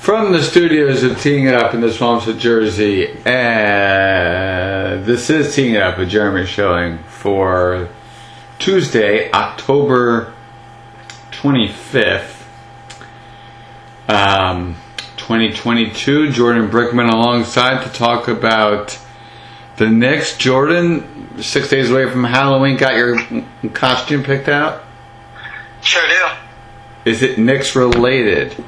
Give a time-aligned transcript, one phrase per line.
[0.00, 5.54] From the studios of Teeing It Up in the Swamps of Jersey, and this is
[5.54, 7.90] Teeing It Up with Jeremy Schilling for
[8.58, 10.32] Tuesday, October
[11.32, 12.44] 25th,
[14.08, 14.76] um,
[15.18, 16.32] 2022.
[16.32, 18.98] Jordan Brickman alongside to talk about
[19.76, 20.34] the Knicks.
[20.38, 23.20] Jordan, six days away from Halloween, got your
[23.74, 24.82] costume picked out?
[25.82, 27.10] Sure do.
[27.10, 28.64] Is it Knicks related?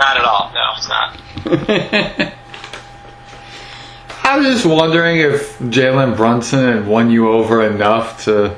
[0.00, 0.50] Not at all.
[0.54, 2.32] No, it's not.
[4.24, 8.56] I was just wondering if Jalen Brunson had won you over enough to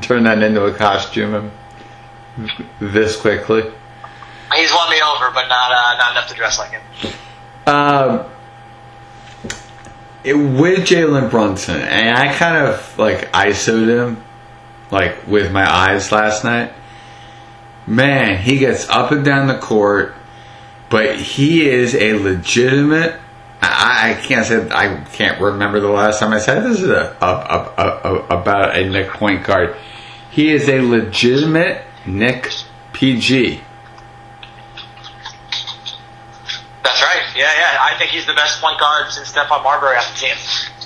[0.00, 1.50] turn that into a costume
[2.80, 3.70] this quickly.
[4.54, 6.82] He's won me over, but not uh, not enough to dress like him.
[7.66, 8.26] Uh,
[10.24, 14.24] it, with Jalen Brunson, and I kind of like ISO'd him,
[14.90, 16.72] like with my eyes last night.
[17.86, 20.14] Man, he gets up and down the court,
[20.90, 23.18] but he is a legitimate.
[23.62, 27.16] I, I can't say I can't remember the last time I said this is a,
[27.20, 29.76] a, a, about a Knick point guard.
[30.30, 32.50] He is a legitimate Knick
[32.92, 33.60] PG.
[36.82, 37.22] That's right.
[37.36, 37.78] Yeah, yeah.
[37.80, 40.36] I think he's the best point guard since Stephon Marbury on the team.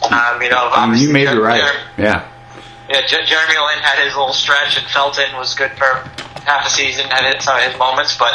[0.02, 1.62] Um, you know, mean, you made Jer- it right.
[1.96, 2.28] Yeah.
[2.88, 5.86] yeah, Jer- Jeremy Lin had his little stretch, and Felton was good for
[6.44, 8.32] half a season, had some of his moments, but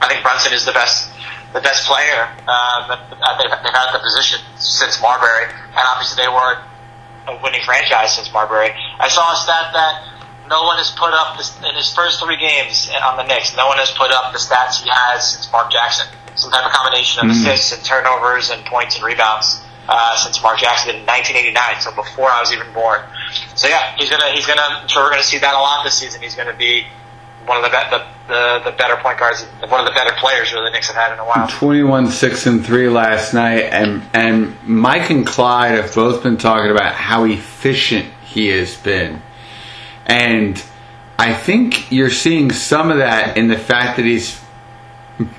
[0.00, 1.10] I think Brunson is the best,
[1.52, 5.84] the best player uh, that that they've, they've had at the position since Marbury, and
[5.94, 6.62] obviously they were
[7.28, 8.70] a winning franchise since Marbury.
[8.98, 10.08] I saw a stat that
[10.48, 13.54] no one has put up this, in his first three games on the Knicks.
[13.56, 16.06] No one has put up the stats he has since Mark Jackson.
[16.34, 20.58] Some type of combination of assists and turnovers and points and rebounds uh, since Mark
[20.58, 21.82] Jackson in 1989.
[21.82, 23.02] So before I was even born.
[23.56, 24.62] So yeah, he's gonna he's gonna.
[24.62, 26.22] I'm sure we're gonna see that a lot this season.
[26.22, 26.86] He's gonna be
[27.48, 30.52] one of the be- the, the the better point guards, one of the better players
[30.52, 31.48] really the Knicks have had in a while.
[31.48, 36.70] 21 6 and 3 last night and and Mike and Clyde have both been talking
[36.70, 39.22] about how efficient he has been.
[40.06, 40.62] And
[41.18, 44.40] I think you're seeing some of that in the fact that he's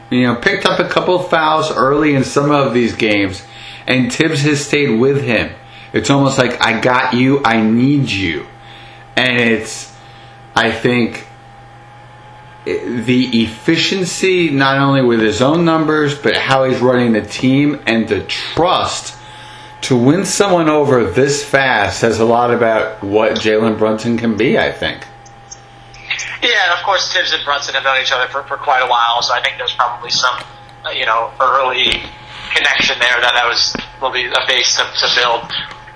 [0.09, 3.43] you know picked up a couple fouls early in some of these games
[3.89, 5.51] and Thibs has stayed with him.
[5.93, 8.45] It's almost like I got you, I need you.
[9.15, 9.95] And it's
[10.55, 11.25] I think
[13.05, 18.07] the efficiency not only with his own numbers but how he's running the team and
[18.07, 19.15] the trust
[19.81, 24.57] to win someone over this fast says a lot about what Jalen Brunson can be.
[24.57, 25.05] I think.
[26.41, 28.87] Yeah, and of course Thibs and Brunson have known each other for, for quite a
[28.87, 30.35] while, so I think there's probably some,
[30.85, 31.91] uh, you know, early
[32.55, 35.43] connection there that that was will be a base to, to build.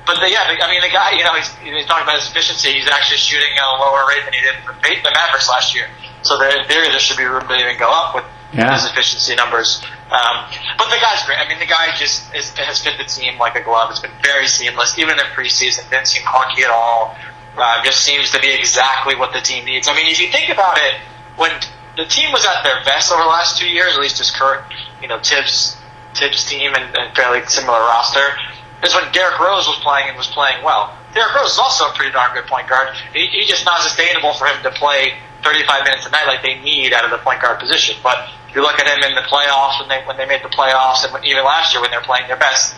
[0.05, 2.29] But the, yeah, the, I mean the guy, you know, he's, he's talking about his
[2.29, 2.73] efficiency.
[2.75, 5.87] He's actually shooting at a lower rate than he did for the Mavericks last year.
[6.23, 8.73] So there, in theory, there should be room to even go up with Yeah.
[8.73, 9.83] his efficiency numbers.
[10.11, 10.45] Um,
[10.77, 11.39] but the guy's great.
[11.39, 13.89] I mean, the guy just is, has fit the team like a glove.
[13.91, 15.89] It's been very seamless, even in the preseason.
[15.89, 17.15] Didn't seem clunky at all.
[17.57, 19.87] Uh, just seems to be exactly what the team needs.
[19.87, 20.95] I mean, if you think about it,
[21.35, 21.51] when
[21.97, 24.63] the team was at their best over the last two years, at least his current,
[25.01, 25.77] you know, Thibs
[26.15, 28.37] Thibs team and, and fairly similar roster,
[28.83, 30.95] is when Derrick Rose was playing and was playing well.
[31.13, 32.89] Derrick Rose is also a pretty darn good point guard.
[33.13, 36.59] He, he's just not sustainable for him to play 35 minutes a night like they
[36.59, 37.95] need out of the point guard position.
[38.01, 40.53] But if you look at him in the playoffs when they when they made the
[40.53, 42.75] playoffs and even last year when they're playing their best,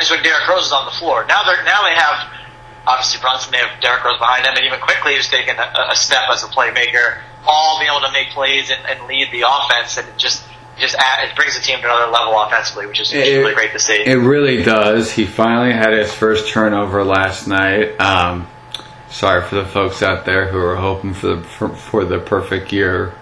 [0.00, 1.24] is when Derrick Rose is on the floor.
[1.26, 2.30] Now they now they have
[2.86, 5.96] obviously Brunson, they have Derrick Rose behind them, and even quickly he's taken a, a
[5.96, 9.96] step as a playmaker, all being able to make plays and, and lead the offense,
[9.96, 10.44] and it just
[10.78, 13.54] just add, it brings the team to another level offensively, which is, which is really
[13.54, 14.02] great to see.
[14.02, 15.12] It really does.
[15.12, 18.00] He finally had his first turnover last night.
[18.00, 18.48] Um,
[19.10, 22.72] sorry for the folks out there who are hoping for the for, for the perfect
[22.72, 23.12] year.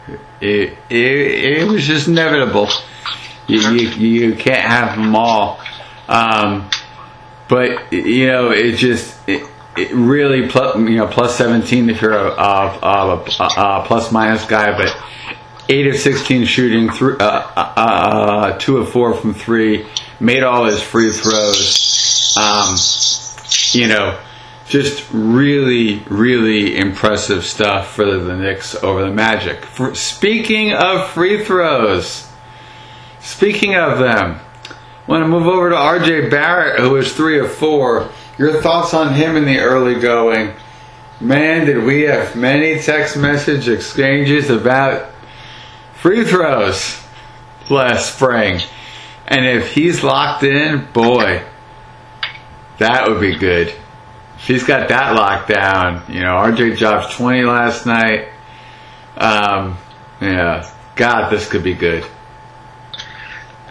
[0.40, 2.68] It, it it was just inevitable.
[3.46, 5.60] You you, you can't have them all.
[6.08, 6.70] Um,
[7.48, 9.42] but you know, it just it,
[9.76, 14.44] it really plus you know plus seventeen if you're a, a, a, a, plus minus
[14.46, 14.94] guy, but
[15.68, 19.86] eight of sixteen shooting, three, uh, uh, uh, two of four from three,
[20.20, 22.36] made all his free throws.
[22.38, 22.76] Um,
[23.72, 24.18] you know,
[24.68, 29.64] just really, really impressive stuff for the Knicks over the Magic.
[29.64, 32.28] For, speaking of free throws,
[33.20, 34.40] speaking of them,
[35.06, 38.10] want to move over to RJ Barrett, who was three of four.
[38.36, 40.54] Your thoughts on him in the early going?
[41.20, 45.10] Man, did we have many text message exchanges about
[45.94, 47.02] free throws
[47.70, 48.60] last spring.
[49.26, 51.42] And if he's locked in, boy,
[52.78, 53.74] that would be good.
[54.38, 58.28] If he's got that locked down, you know, RJ dropped 20 last night.
[59.16, 59.76] Um,
[60.20, 62.04] yeah, God, this could be good.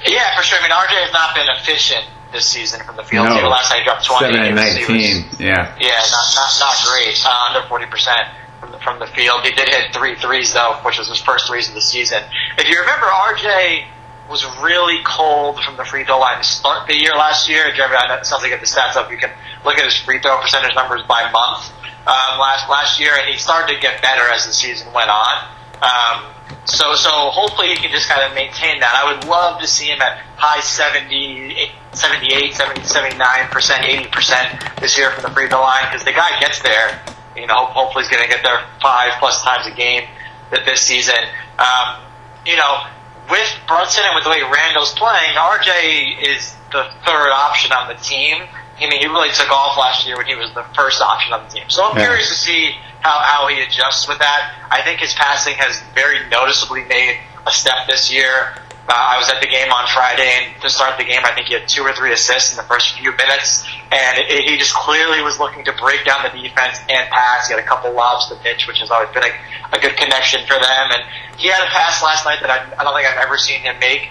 [0.05, 0.59] Yeah, for sure.
[0.59, 3.27] I mean, RJ has not been efficient this season from the field.
[3.29, 3.35] No.
[3.47, 4.25] Last night he dropped 20.
[4.25, 5.25] Seven and He was- he was- nineteen.
[5.47, 5.75] Yeah.
[5.79, 7.25] Yeah, not not not great.
[7.25, 8.27] Uh, under forty percent
[8.59, 9.43] from the, from the field.
[9.43, 12.21] He did hit three threes though, which was his first threes of the season.
[12.57, 13.85] If you remember, RJ
[14.29, 17.71] was really cold from the free throw line to start the year last year.
[17.73, 19.11] Jeremy, I know like you the stats up.
[19.11, 19.31] You can
[19.63, 21.71] look at his free throw percentage numbers by month
[22.07, 25.47] um, last last year, and he started to get better as the season went on.
[25.81, 26.33] Um,
[26.65, 28.95] so, so hopefully he can just kind of maintain that.
[28.95, 31.55] I would love to see him at high 70,
[31.93, 36.61] 78, 70, 79%, 80% this year from the free throw line because the guy gets
[36.61, 36.99] there.
[37.35, 40.07] You know, hopefully he's going to get there five plus times a game
[40.51, 41.23] this season.
[41.59, 42.01] Um,
[42.45, 42.87] you know,
[43.29, 47.95] with Brunson and with the way Randle's playing, RJ is the third option on the
[47.95, 48.43] team.
[48.77, 51.43] I mean, he really took off last year when he was the first option on
[51.47, 51.69] the team.
[51.69, 52.05] So I'm Yeah.
[52.05, 54.51] curious to see how, how he adjusts with that.
[54.69, 58.53] I think his passing has very noticeably made a step this year.
[58.87, 61.47] Uh, I was at the game on Friday, and to start the game, I think
[61.47, 64.73] he had two or three assists in the first few minutes, and it, he just
[64.73, 67.51] clearly was looking to break down the defense and pass.
[67.51, 69.33] He had a couple lobs to Mitch, which has always been a,
[69.75, 70.85] a good connection for them.
[70.95, 71.03] And
[71.35, 73.75] he had a pass last night that I, I don't think I've ever seen him
[73.79, 74.07] make.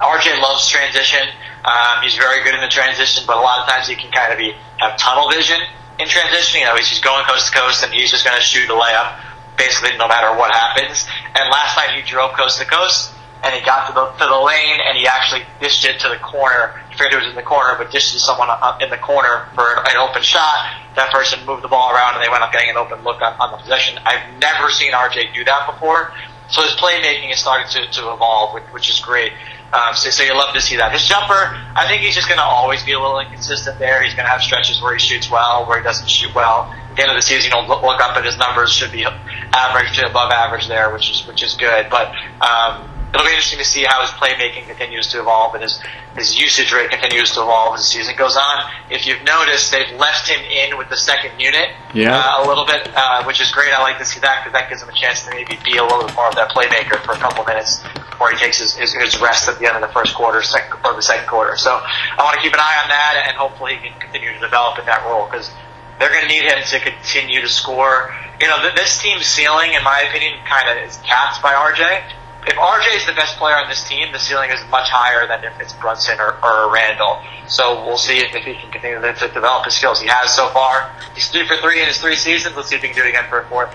[0.00, 1.20] RJ loves transition.
[1.64, 4.32] Um, he's very good in the transition, but a lot of times he can kind
[4.32, 5.60] of be have tunnel vision
[5.98, 6.60] in transition.
[6.60, 8.72] You know, he's just going coast to coast, and he's just going to shoot a
[8.72, 9.20] layup,
[9.56, 11.06] basically no matter what happens.
[11.36, 13.12] And last night he drove coast to coast,
[13.44, 16.16] and he got to the to the lane, and he actually dished it to the
[16.16, 16.80] corner.
[16.90, 18.96] He figured it was in the corner, but dished it to someone up in the
[18.96, 20.80] corner for an open shot.
[20.96, 23.36] That person moved the ball around, and they went up getting an open look on,
[23.38, 24.00] on the possession.
[24.04, 26.14] I've never seen RJ do that before.
[26.48, 29.32] So his playmaking is starting to, to evolve, which, which is great.
[29.72, 30.92] Um, so, so you love to see that.
[30.92, 31.34] His jumper,
[31.74, 34.02] I think he's just going to always be a little inconsistent there.
[34.02, 36.72] He's going to have stretches where he shoots well, where he doesn't shoot well.
[36.90, 39.04] At the end of the season, you'll look look up at his numbers; should be
[39.04, 41.90] average to above average there, which is which is good.
[41.90, 45.80] But um, it'll be interesting to see how his playmaking continues to evolve and his
[46.16, 48.70] his usage rate continues to evolve as the season goes on.
[48.90, 52.14] If you've noticed, they've left him in with the second unit Yeah.
[52.16, 53.72] uh, a little bit, uh, which is great.
[53.72, 55.82] I like to see that because that gives him a chance to maybe be a
[55.82, 58.94] little bit more of that playmaker for a couple minutes before he takes his, his,
[58.94, 61.56] his rest at the end of the first quarter, second or the second quarter.
[61.56, 64.38] So I want to keep an eye on that, and hopefully he can continue to
[64.38, 65.50] develop in that role because
[65.98, 68.14] they're going to need him to continue to score.
[68.40, 72.02] You know, th- this team's ceiling, in my opinion, kind of is capped by RJ.
[72.46, 75.44] If RJ is the best player on this team, the ceiling is much higher than
[75.44, 77.22] if it's Brunson or, or Randle.
[77.48, 80.00] So we'll see if, if he can continue to, to develop his skills.
[80.00, 80.90] He has so far.
[81.14, 82.54] He's three for three in his three seasons.
[82.54, 83.74] Let's see if he can do it again for a fourth.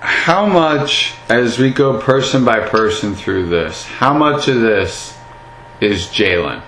[0.00, 5.18] How much, as we go person by person through this, how much of this
[5.82, 6.62] is Jalen?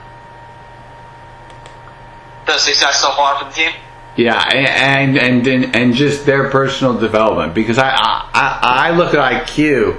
[2.45, 3.73] The success so far for the team.
[4.15, 9.47] Yeah, and and and, and just their personal development because I, I I look at
[9.47, 9.99] IQ,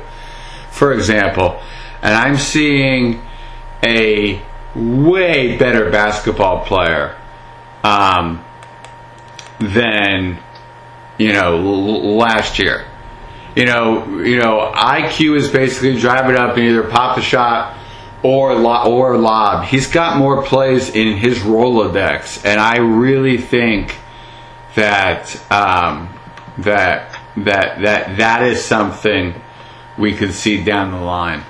[0.70, 1.60] for example,
[2.02, 3.22] and I'm seeing
[3.84, 4.40] a
[4.76, 7.18] way better basketball player
[7.84, 8.44] um,
[9.60, 10.38] than
[11.18, 12.86] you know l- last year.
[13.56, 17.78] You know, you know, IQ is basically driving up and either pop a shot
[18.24, 19.66] or lo- or lob.
[19.66, 23.96] He's got more plays in his Rolodex, and I really think
[24.76, 26.10] that um,
[26.60, 29.34] that that that that is something
[29.98, 31.44] we could see down the line.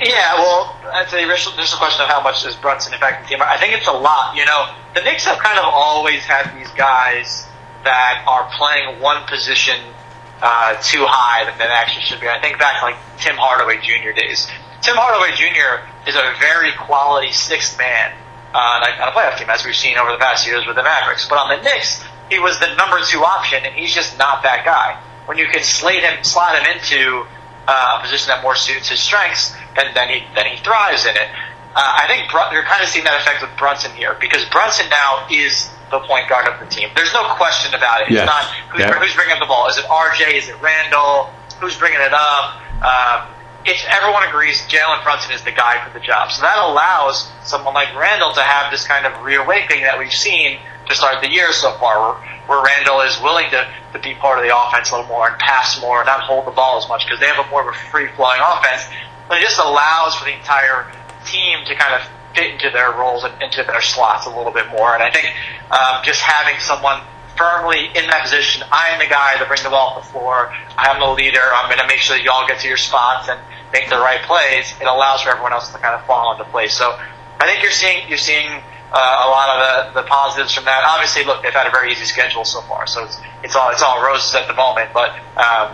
[0.00, 3.42] Yeah, well, that's a there's a question of how much does Brunson impact the team.
[3.42, 4.36] I think it's a lot.
[4.36, 7.46] You know, the Knicks have kind of always had these guys
[7.84, 9.80] that are playing one position
[10.40, 12.28] uh, too high than they actually should be.
[12.28, 14.12] I think back to like Tim Hardaway Jr.
[14.12, 14.46] days.
[14.82, 15.82] Tim Hardaway Jr.
[16.08, 18.12] is a very quality sixth man
[18.54, 20.82] on a on a playoff team, as we've seen over the past years with the
[20.82, 21.28] Mavericks.
[21.28, 24.64] But on the Knicks, he was the number two option, and he's just not that
[24.64, 25.00] guy.
[25.26, 27.26] When you can slate him, slot him into
[27.68, 31.14] uh, a position that more suits his strengths, then then he then he thrives in
[31.16, 31.28] it.
[31.76, 34.88] Uh, I think Brun- you're kind of seeing that effect with Brunson here because Brunson
[34.88, 36.88] now is the point guard of the team.
[36.96, 38.08] There's no question about it.
[38.10, 38.92] It's not who's, Yeah.
[38.98, 39.68] who's bringing up the ball.
[39.68, 40.32] Is it RJ?
[40.34, 41.30] Is it Randle?
[41.60, 42.56] Who's bringing it up?
[42.82, 43.28] Um,
[43.68, 47.74] if everyone agrees Jalen Brunson is the guy for the job, so that allows someone
[47.74, 50.58] like Randle to have this kind of reawakening that we've seen
[50.88, 52.16] to start the year so far, where,
[52.48, 55.38] where Randle is willing to, to be part of the offense a little more and
[55.38, 57.68] pass more and not hold the ball as much because they have a more of
[57.68, 58.88] a free flowing offense.
[59.28, 60.90] But it just allows for the entire
[61.26, 64.68] team to kind of fit into their roles and into their slots a little bit
[64.72, 64.94] more.
[64.94, 65.28] And I think
[65.70, 67.04] um, just having someone
[67.38, 70.52] firmly in that position, I am the guy to bring the ball up the floor.
[70.76, 71.40] I'm the leader.
[71.40, 73.40] I'm going to make sure that y'all get to your spots and
[73.72, 74.74] make the right plays.
[74.80, 76.74] It allows for everyone else to kind of fall into place.
[76.74, 76.98] So
[77.40, 78.50] I think you're seeing you're seeing
[78.92, 80.82] uh, a lot of the, the positives from that.
[80.84, 83.82] Obviously, look, they've had a very easy schedule so far, so it's it's all it's
[83.82, 84.90] all roses at the moment.
[84.92, 85.70] But um,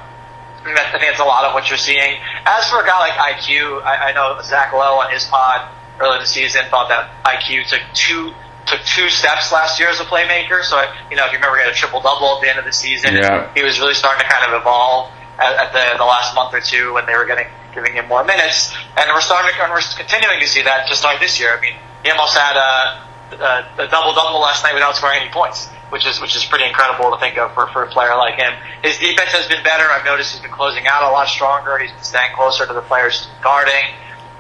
[0.67, 2.19] I think that's a lot of what you're seeing.
[2.45, 6.21] As for a guy like IQ, I, I know Zach Lowe on his pod earlier
[6.21, 8.35] the season thought that IQ took two
[8.67, 10.63] took two steps last year as a playmaker.
[10.63, 10.81] So
[11.11, 12.73] you know, if you remember, he had a triple double at the end of the
[12.73, 13.15] season.
[13.15, 13.53] Yeah.
[13.55, 16.61] He was really starting to kind of evolve at, at the the last month or
[16.61, 20.41] two when they were getting giving him more minutes, and we're starting and we're continuing
[20.41, 21.57] to see that just like this year.
[21.57, 25.31] I mean, he almost had a, a, a double double last night without scoring any
[25.31, 28.35] points which is which is pretty incredible to think of for, for a player like
[28.35, 28.53] him.
[28.83, 29.85] His defense has been better.
[29.85, 31.79] I've noticed he's been closing out a lot stronger.
[31.79, 33.95] He's been staying closer to the players guarding.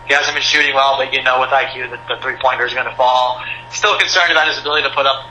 [0.06, 2.74] He hasn't been shooting well, but you know with IQ that the three pointer is
[2.74, 3.42] going to fall.
[3.70, 5.24] Still concerned about his ability to put up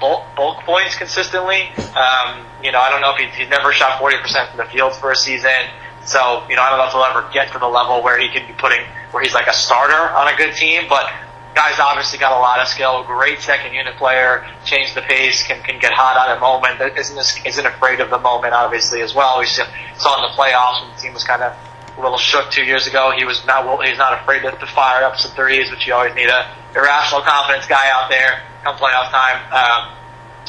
[0.00, 1.70] bulk, bulk points consistently.
[1.94, 4.94] Um, you know, I don't know if he's, he's never shot 40% from the field
[4.94, 5.70] for a season.
[6.04, 8.28] So, you know, I don't know if he'll ever get to the level where he
[8.28, 11.06] can be putting, where he's like a starter on a good team, but
[11.54, 15.62] guy's obviously got a lot of skill, great second unit player, change the pace, can
[15.62, 19.38] can get hot on a moment, isn't isn't afraid of the moment obviously as well.
[19.38, 21.54] We saw in the playoffs when the team was kind of
[21.96, 23.12] a little shook two years ago.
[23.16, 26.14] He was not he's not afraid to, to fire up some threes, which you always
[26.14, 29.38] need a irrational confidence guy out there come playoff time.
[29.52, 29.96] Um,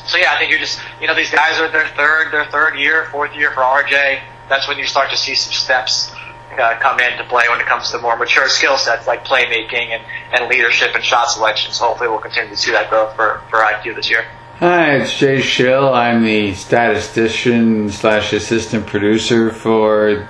[0.06, 2.78] so yeah, I think you're just you know these guys are their third their third
[2.78, 4.22] year, fourth year for RJ.
[4.50, 6.14] That's when you start to see some steps
[6.60, 10.04] uh, come into play when it comes to more mature skill sets like playmaking and,
[10.34, 11.72] and leadership and shot selection.
[11.72, 14.26] So hopefully we'll continue to see that growth for, for IQ this year.
[14.60, 15.94] Hi, it's Jay Schill.
[15.94, 20.30] I'm the statistician slash assistant producer for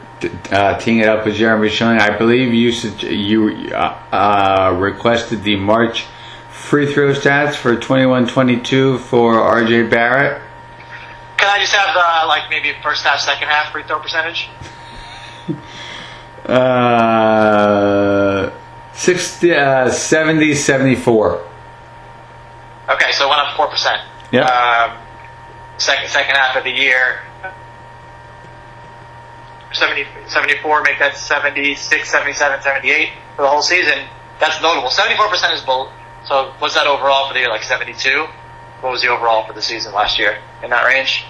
[0.52, 2.00] uh, Teeing It Up with Jeremy Schilling.
[2.00, 2.70] I believe you
[3.10, 6.06] you uh, uh, requested the March
[6.50, 10.42] free throw stats for 21-22 for RJ Barrett.
[11.38, 14.50] Can I just have the like maybe first half, second half free throw percentage?
[16.46, 17.54] Uh,
[18.94, 21.48] 60, uh, 70, 74.
[22.90, 24.06] Okay, so it went up 4%.
[24.34, 24.44] Yeah.
[24.44, 24.98] Um,
[25.78, 27.22] second, second half of the year,
[29.74, 34.06] 70, 74, make that 76, 77, 78 for the whole season.
[34.40, 34.90] That's notable.
[34.90, 35.90] 74% is bold.
[36.26, 37.50] So what's that overall for the year?
[37.50, 38.26] Like 72?
[38.82, 40.40] What was the overall for the season last year?
[40.64, 41.26] In that range?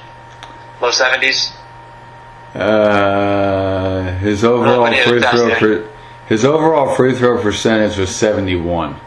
[0.82, 1.54] Low 70s?
[2.54, 5.90] Uh, his overall free throw per,
[6.28, 9.00] his overall free throw percentage was seventy one.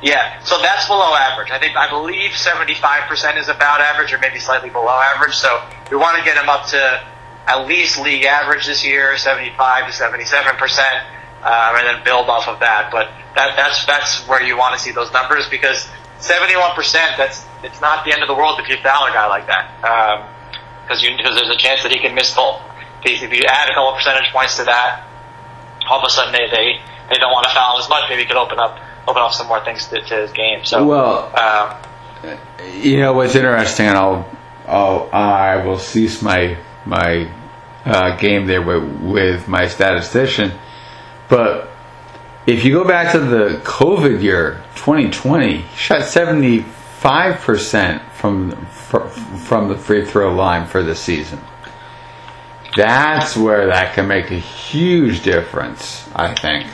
[0.00, 1.50] Yeah, so that's below average.
[1.50, 5.34] I think I believe seventy five percent is about average, or maybe slightly below average.
[5.34, 7.04] So we want to get him up to
[7.48, 11.02] at least league average this year, seventy five to seventy seven percent,
[11.42, 12.90] um, and then build off of that.
[12.92, 15.88] But that, that's that's where you want to see those numbers because
[16.18, 17.12] seventy one percent.
[17.16, 19.72] That's it's not the end of the world if you foul a guy like that,
[20.84, 22.60] because um, because there's a chance that he can miss both
[23.04, 25.06] if you add a couple percentage points to that,
[25.88, 28.04] all of a sudden they they, they don't want to foul as much.
[28.08, 30.64] Maybe he could open up open up some more things to, to his game.
[30.64, 32.38] So well, um,
[32.74, 34.30] you know what's interesting, and I'll
[34.66, 37.30] I'll I will cease my my
[37.88, 40.52] uh, game there with, with my statistician,
[41.28, 41.70] but
[42.46, 49.68] if you go back to the COVID year, 2020, he shot 75 percent from from
[49.68, 51.38] the free throw line for the season.
[52.76, 56.66] That's where that can make a huge difference, I think.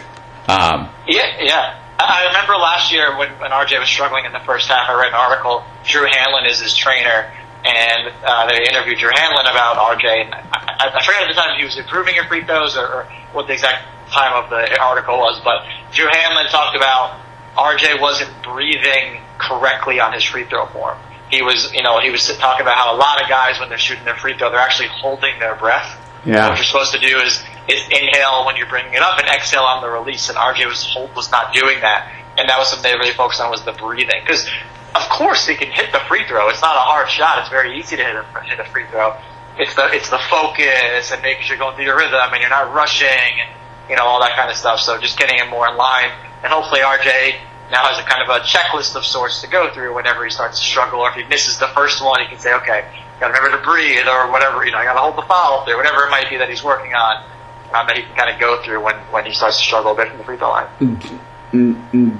[0.48, 1.80] Um, yeah, yeah.
[1.98, 5.08] I remember last year when, when RJ was struggling in the first half, I read
[5.08, 5.64] an article.
[5.84, 7.32] Drew Hanlen is his trainer,
[7.64, 10.24] and uh, they interviewed Drew Hanlen about RJ.
[10.24, 12.86] And I, I forget at the time if he was improving your free throws or,
[12.86, 17.20] or what the exact time of the article was, but Drew Hanlen talked about
[17.56, 20.98] RJ wasn't breathing correctly on his free throw form
[21.34, 23.78] he was, you know, he was talking about how a lot of guys when they're
[23.78, 26.00] shooting their free throw, they're actually holding their breath.
[26.24, 26.48] Yeah.
[26.48, 29.62] What you're supposed to do is is inhale when you're bringing it up and exhale
[29.62, 30.28] on the release.
[30.28, 33.50] And RJ was was not doing that, and that was something they really focused on
[33.50, 34.48] was the breathing because.
[34.94, 36.48] Of course, he can hit the free throw.
[36.48, 37.38] It's not a hard shot.
[37.40, 39.16] It's very easy to hit a, hit a free throw.
[39.58, 42.50] It's the it's the focus and making sure you're going through your rhythm and you're
[42.50, 43.50] not rushing and
[43.88, 44.80] you know all that kind of stuff.
[44.80, 46.10] So just getting him more in line,
[46.42, 47.38] and hopefully RJ
[47.70, 50.60] now has a kind of a checklist of sorts to go through whenever he starts
[50.60, 52.84] to struggle, or if he misses the first one, he can say, okay,
[53.20, 55.64] got to remember to breathe, or whatever, you know, I got to hold the foul
[55.64, 57.24] there, whatever it might be that he's working on,
[57.72, 59.96] um, that he can kind of go through when, when he starts to struggle a
[59.96, 60.68] bit from the free throw line.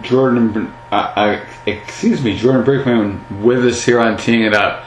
[0.03, 4.85] Jordan, uh, uh, excuse me, Jordan Brickman with us here on Teeing It Up.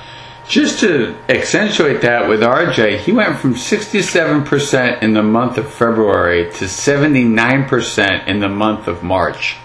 [0.47, 6.45] Just to accentuate that with RJ, he went from 67% in the month of February
[6.53, 9.57] to 79% in the month of March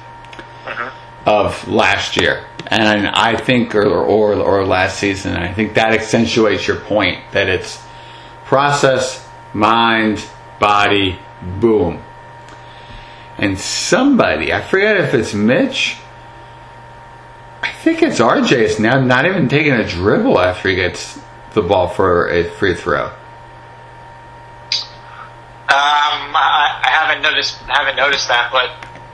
[1.24, 2.44] of last year.
[2.66, 7.48] And I think, or, or, or last season, I think that accentuates your point that
[7.48, 7.80] it's
[8.44, 10.24] process, mind,
[10.58, 11.18] body,
[11.60, 12.02] boom.
[13.42, 15.96] And somebody, I forget if it's Mitch,
[17.60, 21.18] I think it's RJ, is now not even taking a dribble after he gets
[21.52, 23.06] the ball for a free throw.
[23.06, 23.16] Um,
[26.36, 28.70] I, I haven't noticed haven't noticed that, but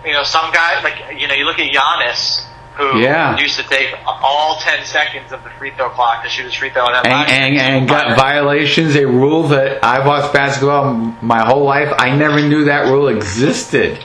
[0.07, 2.45] you know, some guys like you know, you look at Giannis,
[2.77, 3.39] who Yeah.
[3.39, 6.69] used to take all ten seconds of the free throw clock to shoot his free
[6.69, 10.93] throw, and, And, and, and got violations, a rule that I've watched basketball
[11.23, 11.95] my whole life.
[11.99, 14.05] I never knew that rule existed.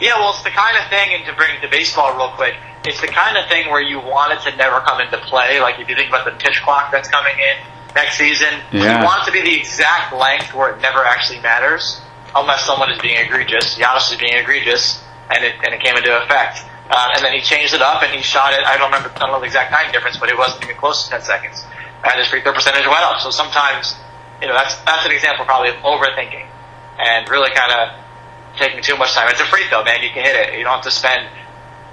[0.00, 2.54] Yeah, well, it's the kind of thing, and to bring it to baseball real quick,
[2.84, 5.60] it's the kind of thing where you want it to never come into play.
[5.60, 7.56] Like if you think about the pitch clock that's coming in
[7.94, 8.98] next season, Yeah.
[9.00, 12.00] you want it to be the exact length where it never actually matters,
[12.36, 13.76] unless someone is being egregious.
[13.76, 15.02] Giannis is being egregious,
[15.34, 16.62] and it and it came into effect.
[16.90, 18.64] Uh, and then he changed it up, and he shot it.
[18.64, 21.04] I don't remember, I don't know the exact time difference, but it wasn't even close
[21.04, 21.66] to 10 seconds.
[22.02, 23.20] And his free throw percentage went up.
[23.20, 23.94] So sometimes,
[24.40, 26.46] you know, that's that's an example probably of overthinking
[26.98, 27.88] and really kind of
[28.58, 29.28] taking too much time.
[29.30, 30.02] It's a free throw, man.
[30.02, 30.58] You can hit it.
[30.58, 31.28] You don't have to spend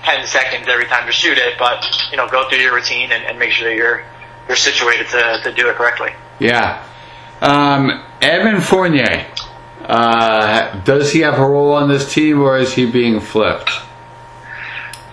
[0.03, 3.23] 10 seconds every time to shoot it, but, you know, go through your routine and,
[3.25, 4.03] and make sure that you're,
[4.47, 6.11] you're situated to, to do it correctly.
[6.39, 6.85] Yeah.
[7.41, 9.27] Um, Evan Fournier,
[9.81, 13.71] uh, does he have a role on this team or is he being flipped?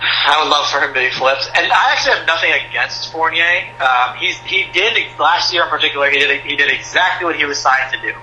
[0.03, 1.51] I would love for him to be flipped.
[1.55, 3.71] And I actually have nothing against Fournier.
[3.81, 7.45] Um, he's, he did, last year in particular, he did, he did exactly what he
[7.45, 8.15] was signed to do,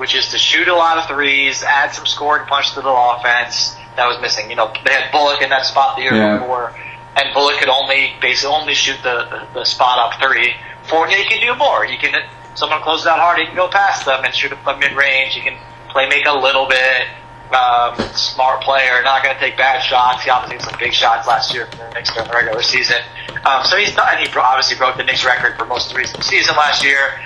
[0.00, 3.76] which is to shoot a lot of threes, add some scoring punch to the offense
[3.96, 4.48] that was missing.
[4.48, 6.38] You know, they had Bullock in that spot the year Yeah.
[6.38, 6.74] before,
[7.16, 10.54] and Bullock could only, basically only shoot the, the, the spot up three.
[10.88, 11.84] Fournier can do more.
[11.84, 12.14] He can,
[12.54, 15.34] someone closes out hard, he can go past them and shoot a mid range.
[15.34, 15.58] He can
[15.90, 17.06] play make a little bit.
[17.52, 20.22] Um, smart player, not going to take bad shots.
[20.22, 23.02] He obviously had some big shots last year for the Knicks during the regular season.
[23.44, 24.16] Um, so he's done.
[24.18, 27.18] He obviously broke the Knicks record for most threes in the season last year.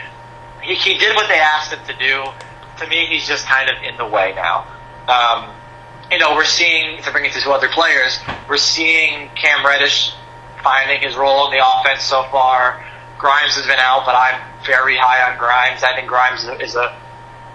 [0.63, 2.25] He, he did what they asked him to do.
[2.79, 4.67] To me, he's just kind of in the way now.
[5.09, 5.55] Um,
[6.11, 8.19] you know, we're seeing to bring it to two other players.
[8.49, 10.15] We're seeing Cam Reddish
[10.63, 12.85] finding his role in the offense so far.
[13.19, 15.83] Grimes has been out, but I'm very high on Grimes.
[15.83, 16.97] I think Grimes is a, is a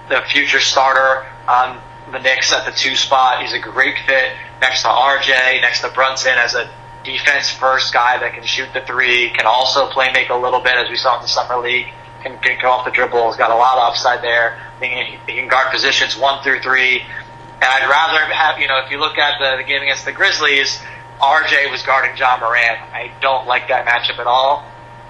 [0.09, 1.79] the future starter on
[2.11, 3.41] the Knicks at the two spot.
[3.41, 6.70] He's a great fit next to RJ, next to Brunson as a
[7.03, 10.74] defense first guy that can shoot the three, can also play make a little bit
[10.74, 11.87] as we saw in the summer league,
[12.24, 14.59] can, can go off the dribble, has got a lot of upside there.
[14.81, 17.01] He, can guard positions one through three.
[17.01, 20.13] And I'd rather have, you know, if you look at the, the game against the
[20.13, 20.79] Grizzlies,
[21.20, 22.79] RJ was guarding Ja Morant.
[22.94, 24.63] I don't like that matchup at all.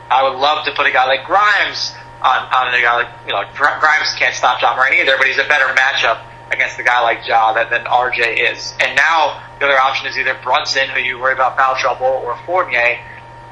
[0.09, 3.33] I would love to put a guy like Grimes on, on a guy like, you
[3.33, 7.01] know, Grimes can't stop Ja Morant either, but he's a better matchup against a guy
[7.01, 8.73] like Ja than, than RJ is.
[8.79, 12.37] And now the other option is either Brunson, who you worry about foul trouble, or
[12.45, 12.97] Fournier.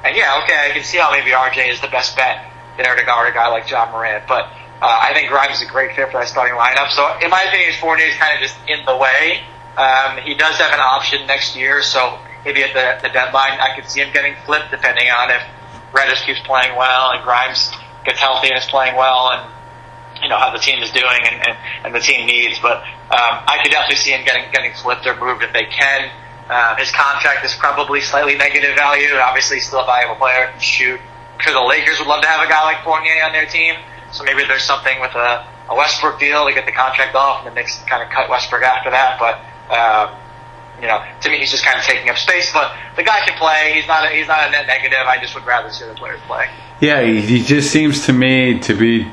[0.03, 3.05] And yeah, okay, I can see how maybe RJ is the best bet there to
[3.05, 4.49] guard a guy like Ja Morant, but
[4.81, 6.89] uh, I think Grimes is a great fit for that starting lineup.
[6.89, 9.41] So in my opinion, Fournier is kind of just in the way.
[9.77, 13.75] Um, he does have an option next year, so maybe at the, the deadline, I
[13.75, 15.41] could see him getting flipped depending on if
[15.93, 17.71] Reddish keeps playing well and Grimes
[18.05, 19.51] gets healthy and is playing well and
[20.21, 22.59] you know how the team is doing and, and, and the team needs.
[22.59, 26.09] But um, I could definitely see him getting getting flipped or moved if they can.
[26.49, 29.13] Uh, his contract is probably slightly negative value.
[29.15, 30.53] Obviously, still a valuable player.
[30.59, 30.99] Shoot.
[31.39, 33.75] Could the Lakers would love to have a guy like Fournier on their team.
[34.17, 37.51] So maybe there's something with a, a Westbrook deal to get the contract off, and
[37.51, 39.19] the Knicks kind of cut Westbrook after that.
[39.19, 39.37] But
[39.69, 40.15] um,
[40.81, 42.51] you know, to me, he's just kind of taking up space.
[42.51, 43.73] But the guy can play.
[43.75, 45.05] He's not a, he's not a net negative.
[45.05, 46.49] I just would rather see the players play.
[46.79, 49.07] Yeah, he, he just seems to me to be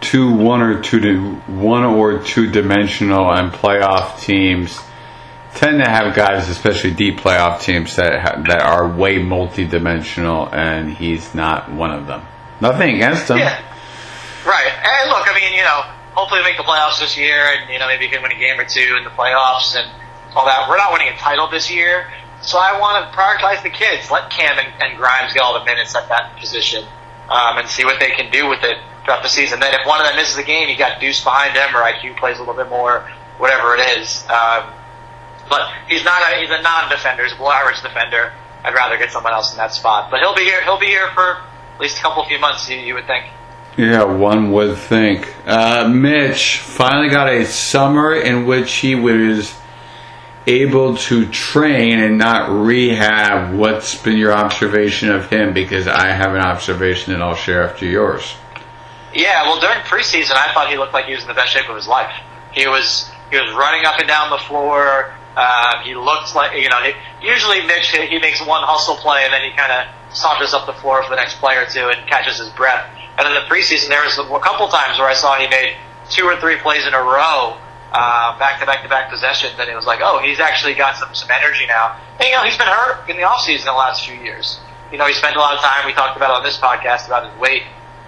[0.00, 4.80] too one or two to one or two dimensional, and playoff teams
[5.54, 10.90] tend to have guys, especially deep playoff teams, that ha- that are way multi-dimensional, and
[10.90, 12.22] he's not one of them.
[12.60, 13.38] Nothing against him.
[13.38, 13.60] Yeah.
[14.82, 15.82] And look, I mean, you know,
[16.14, 18.38] hopefully we make the playoffs this year and, you know, maybe you can win a
[18.38, 19.88] game or two in the playoffs and
[20.34, 20.68] all that.
[20.68, 24.10] We're not winning a title this year, so I want to prioritize the kids.
[24.10, 26.84] Let Cam and, and Grimes get all the minutes at that position
[27.30, 29.60] um, and see what they can do with it throughout the season.
[29.60, 32.16] Then if one of them misses a game, you got Deuce behind him or IQ
[32.18, 34.24] plays a little bit more, whatever it is.
[34.28, 34.72] Um,
[35.48, 37.24] but he's not a, he's a non-defender.
[37.24, 38.32] He's a below average defender.
[38.64, 40.10] I'd rather get someone else in that spot.
[40.10, 40.62] But he'll be here.
[40.62, 41.38] He'll be here for
[41.74, 42.68] at least a couple of few months.
[42.68, 43.26] You, you would think.
[43.76, 45.34] Yeah, one would think.
[45.46, 49.54] Uh, Mitch finally got a summer in which he was
[50.46, 53.54] able to train and not rehab.
[53.54, 55.54] What's been your observation of him?
[55.54, 58.34] Because I have an observation that I'll share after yours.
[59.14, 61.68] Yeah, well, during preseason, I thought he looked like he was in the best shape
[61.68, 62.12] of his life.
[62.52, 65.14] He was he was running up and down the floor.
[65.34, 66.82] Uh, he looked like you know.
[66.82, 66.92] He,
[67.26, 70.74] usually, Mitch he makes one hustle play and then he kind of saunters up the
[70.74, 72.84] floor for the next play or two and catches his breath.
[73.18, 75.76] And in the preseason, there was a couple times where I saw he made
[76.10, 77.58] two or three plays in a row,
[77.92, 81.14] back to back to back possessions, and it was like, oh, he's actually got some
[81.14, 81.98] some energy now.
[82.18, 84.60] And you know, he's been hurt in the offseason the last few years.
[84.90, 85.86] You know, he spent a lot of time.
[85.86, 87.62] We talked about on this podcast about his weight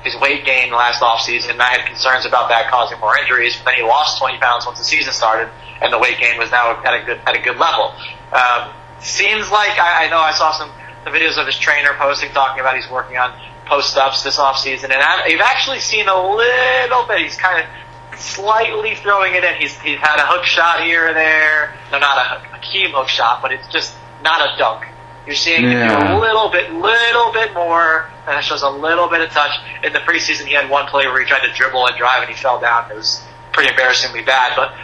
[0.05, 3.57] his weight gain last offseason, and I had concerns about that causing more injuries.
[3.57, 5.49] But then he lost 20 pounds once the season started,
[5.81, 7.95] and the weight gain was now at a good at a good level.
[8.33, 10.71] Um, seems like I, I know I saw some
[11.05, 13.33] the videos of his trainer posting talking about he's working on
[13.67, 17.21] post ups this offseason, and I, you've actually seen a little bit.
[17.21, 19.55] He's kind of slightly throwing it in.
[19.57, 21.75] He's he's had a hook shot here or there.
[21.91, 24.87] No, not a, a key hook shot, but it's just not a dunk.
[25.27, 29.23] You're seeing do a little bit, little bit more, and it shows a little bit
[29.23, 29.53] of touch.
[29.83, 32.31] In the preseason, he had one play where he tried to dribble and drive, and
[32.31, 32.91] he fell down.
[32.91, 34.75] It was pretty embarrassingly bad, but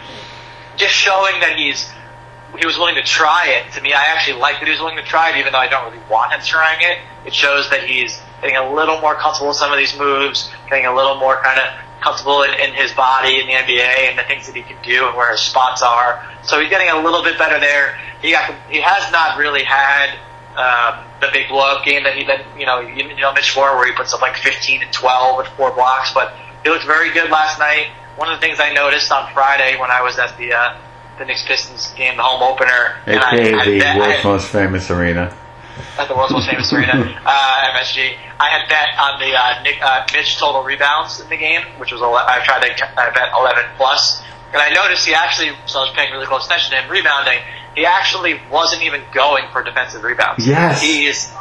[0.77, 1.91] just showing that he's
[2.59, 3.71] he was willing to try it.
[3.73, 5.67] To me, I actually like that he was willing to try it, even though I
[5.67, 6.97] don't really want him trying it.
[7.25, 10.85] It shows that he's getting a little more comfortable with some of these moves, getting
[10.85, 11.67] a little more kind of
[12.01, 15.07] comfortable in, in his body in the NBA and the things that he can do
[15.07, 16.25] and where his spots are.
[16.43, 17.97] So he's getting a little bit better there.
[18.21, 20.17] He got he has not really had
[20.57, 23.77] um, the big blow game that he that you know you, you know Mitch Moore
[23.77, 26.33] where he puts up like 15 and 12 with four blocks, but
[26.63, 27.87] he looked very good last night.
[28.17, 30.77] One of the things I noticed on Friday when I was at the uh,
[31.25, 35.35] Knicks Pistons game, the home opener, AKA I, the I, world's I, most famous arena.
[35.97, 36.93] At the world's most famous arena,
[37.25, 38.17] uh, MSG.
[38.39, 41.91] I had bet on the uh, Knick, uh, Mitch total rebounds in the game, which
[41.91, 44.21] was I tried to I bet 11 plus,
[44.53, 45.51] and I noticed he actually.
[45.65, 47.39] So I was paying really close attention to him rebounding
[47.75, 50.45] he actually wasn't even going for defensive rebounds.
[50.45, 50.81] Yes.
[50.81, 51.31] He's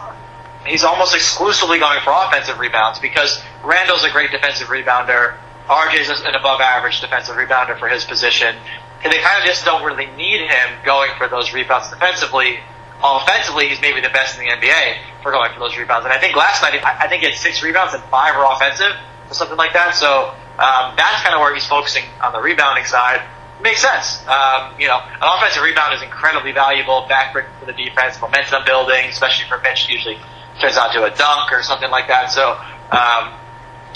[0.67, 5.37] he's almost exclusively going for offensive rebounds because Randle's a great defensive rebounder.
[5.67, 8.57] RJ's an above average defensive rebounder for his position.
[9.03, 12.61] And they kind of just don't really need him going for those rebounds defensively.
[13.03, 16.05] Offensively, he's maybe the best in the NBA for going for those rebounds.
[16.05, 18.93] And I think last night, I think he had six rebounds and five were offensive
[19.29, 19.95] or something like that.
[19.95, 23.23] So um, that's kind of where he's focusing on the rebounding side
[23.63, 24.27] makes sense.
[24.27, 29.07] Um, you know, an offensive rebound is incredibly valuable, backbreak for the defense, momentum building,
[29.09, 29.89] especially for Mitch.
[29.89, 30.19] Usually
[30.61, 32.31] turns out to a dunk or something like that.
[32.31, 32.59] So
[32.91, 33.33] um,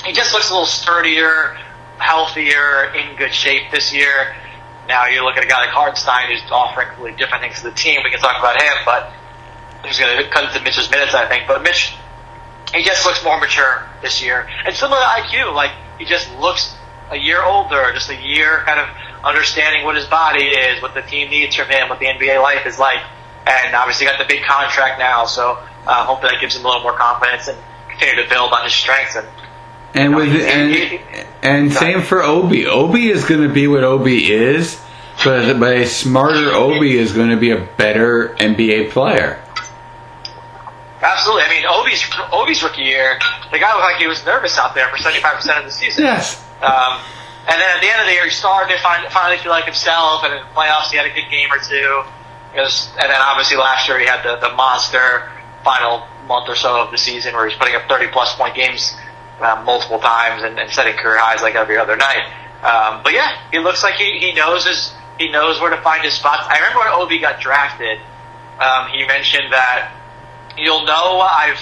[0.05, 1.57] he just looks a little sturdier,
[1.99, 4.35] healthier, in good shape this year.
[4.89, 7.75] Now you look at a guy like Hartenstein who's offering completely different things to the
[7.75, 8.01] team.
[8.05, 9.13] We can talk about him, but
[9.85, 11.47] he's going to cut into Mitch's minutes, I think.
[11.47, 11.97] But Mitch,
[12.75, 16.75] he just looks more mature this year, and similar to IQ, like he just looks
[17.11, 18.89] a year older, just a year kind of
[19.25, 22.67] understanding what his body is, what the team needs from him, what the NBA life
[22.67, 23.01] is like,
[23.47, 25.25] and obviously got the big contract now.
[25.27, 28.65] So uh, hopefully that gives him a little more confidence and continue to build on
[28.65, 29.27] his strengths and.
[29.95, 31.01] And with and
[31.43, 32.67] and same for Obi.
[32.67, 34.81] Obi is going to be what Obi is,
[35.25, 39.41] but but a smarter Obi is going to be a better NBA player.
[41.01, 41.43] Absolutely.
[41.43, 43.19] I mean, Obi's Obi's rookie year,
[43.53, 45.71] the guy looked like he was nervous out there for seventy five percent of the
[45.71, 46.05] season.
[46.05, 46.43] Yes.
[46.61, 46.99] Um,
[47.47, 49.65] and then at the end of the year, he started to find, finally feel like
[49.65, 50.25] himself.
[50.25, 52.03] And in the playoffs, he had a good game or two.
[52.57, 55.31] Was, and then obviously last year, he had the, the monster
[55.63, 58.97] final month or so of the season where he's putting up 30 plus point games
[59.41, 62.25] uh, multiple times and, and setting career highs like every other night.
[62.63, 66.03] Um, but yeah, he looks like he, he knows his he knows where to find
[66.03, 66.43] his spots.
[66.49, 68.01] I remember when Obi got drafted,
[68.59, 69.93] um, he mentioned that
[70.57, 71.61] you'll know I've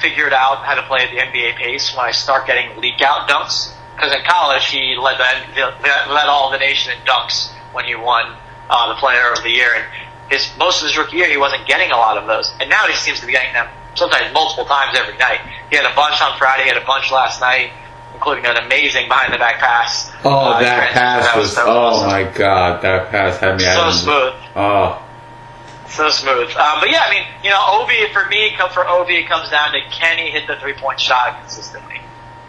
[0.00, 3.28] figured out how to play at the NBA pace when I start getting leak out
[3.28, 7.94] dunks because in college he led the, led all the nation in dunks when he
[7.94, 8.36] won
[8.70, 9.84] uh, the Player of the Year, and
[10.30, 12.86] his most of his rookie year he wasn't getting a lot of those, and now
[12.86, 15.40] he seems to be getting them sometimes multiple times every night.
[15.70, 17.72] He had a bunch on Friday, he had a bunch last night,
[18.14, 20.10] including an amazing behind the back pass.
[20.24, 22.08] Oh, uh, that pass that was, was so oh awesome.
[22.08, 24.34] my god, that pass had me so smooth.
[24.56, 25.04] Oh.
[25.88, 29.26] So smooth, um, but yeah, I mean, you know, Obi for me, for Obi, it
[29.26, 31.98] comes down to can he hit the three point shot consistently?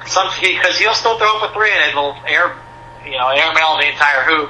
[0.10, 2.58] some because he'll still throw up a three and it'll air,
[3.06, 4.50] you know, airmail the entire hoop,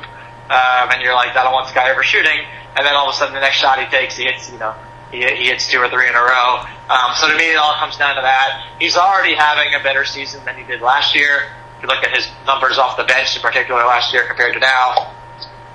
[0.50, 2.40] um, and you're like, I don't want this guy ever shooting.
[2.76, 4.74] And then all of a sudden, the next shot he takes, he hits, you know,
[5.12, 6.64] he, he hits two or three in a row.
[6.90, 8.76] Um, so to me, it all comes down to that.
[8.80, 11.50] He's already having a better season than he did last year.
[11.78, 14.60] If you look at his numbers off the bench, in particular last year compared to
[14.60, 15.16] now,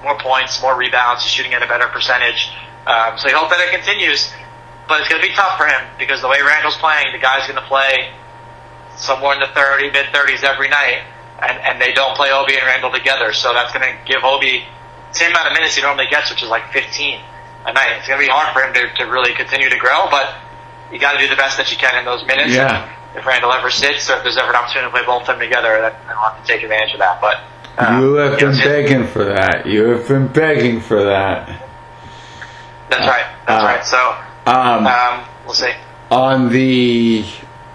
[0.02, 2.52] more points, more rebounds, he's shooting at a better percentage.
[2.86, 4.30] Um, so you hope that it continues.
[4.86, 7.48] But it's going to be tough for him because the way Randle's playing, the guy's
[7.48, 8.12] going to play
[8.96, 11.02] somewhere in the 30, mid 30s every night,
[11.40, 13.32] and, and they don't play Obi and Randle together.
[13.32, 14.64] So that's going to give Obi
[15.14, 17.20] same amount of minutes he normally gets, which is like 15
[17.64, 17.96] a night.
[17.98, 20.35] It's going to be hard for him to, to really continue to grow, but
[20.92, 22.53] you got to do the best that you can in those minutes.
[22.53, 22.92] Yeah.
[23.14, 25.38] If Randle ever sits, or if there's ever an opportunity to play both of them
[25.38, 27.20] together, then I'll have to take advantage of that.
[27.20, 27.40] But
[27.79, 29.66] uh, you have been know, begging for that.
[29.66, 31.46] You have been begging for that.
[32.90, 33.27] That's right.
[33.46, 33.85] That's uh, right.
[33.85, 35.72] So um, um, we'll see.
[36.11, 37.24] On the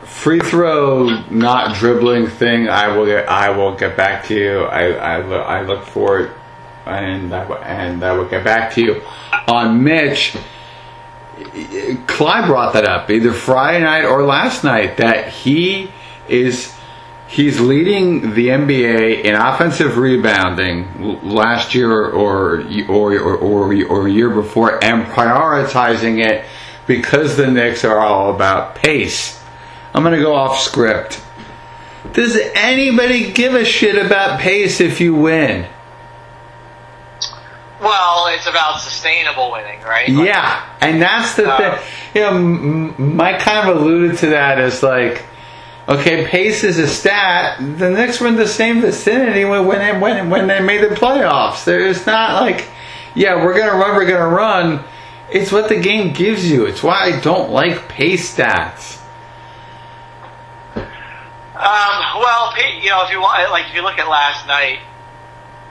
[0.03, 4.91] free throw not dribbling thing I will get I will get back to you I
[4.93, 6.33] I, I look forward
[6.89, 9.01] and I, and I will get back to you
[9.47, 10.35] on Mitch
[12.07, 15.91] Clyde brought that up either Friday night or last night that he
[16.27, 16.75] is
[17.29, 24.31] He's leading the NBA in offensive rebounding last year or or or or, or year
[24.31, 26.43] before, and prioritizing it
[26.87, 29.39] because the Knicks are all about pace.
[29.93, 31.21] I'm going to go off script.
[32.13, 35.67] Does anybody give a shit about pace if you win?
[37.81, 40.09] Well, it's about sustainable winning, right?
[40.09, 41.85] Like, Yeah, and that's the Uh, thing.
[42.13, 42.33] You know,
[42.97, 45.23] Mike kind of alluded to that as like,
[45.87, 47.57] okay, pace is a stat.
[47.59, 50.93] The Knicks were in the same vicinity when when they, when, when they made the
[50.95, 51.63] playoffs.
[51.63, 52.65] There is not like,
[53.15, 54.83] yeah, we're gonna run, we're gonna run.
[55.31, 56.65] It's what the game gives you.
[56.65, 58.97] It's why I don't like pace stats.
[60.75, 64.79] Um, well, you know, if you want, like, if you look at last night,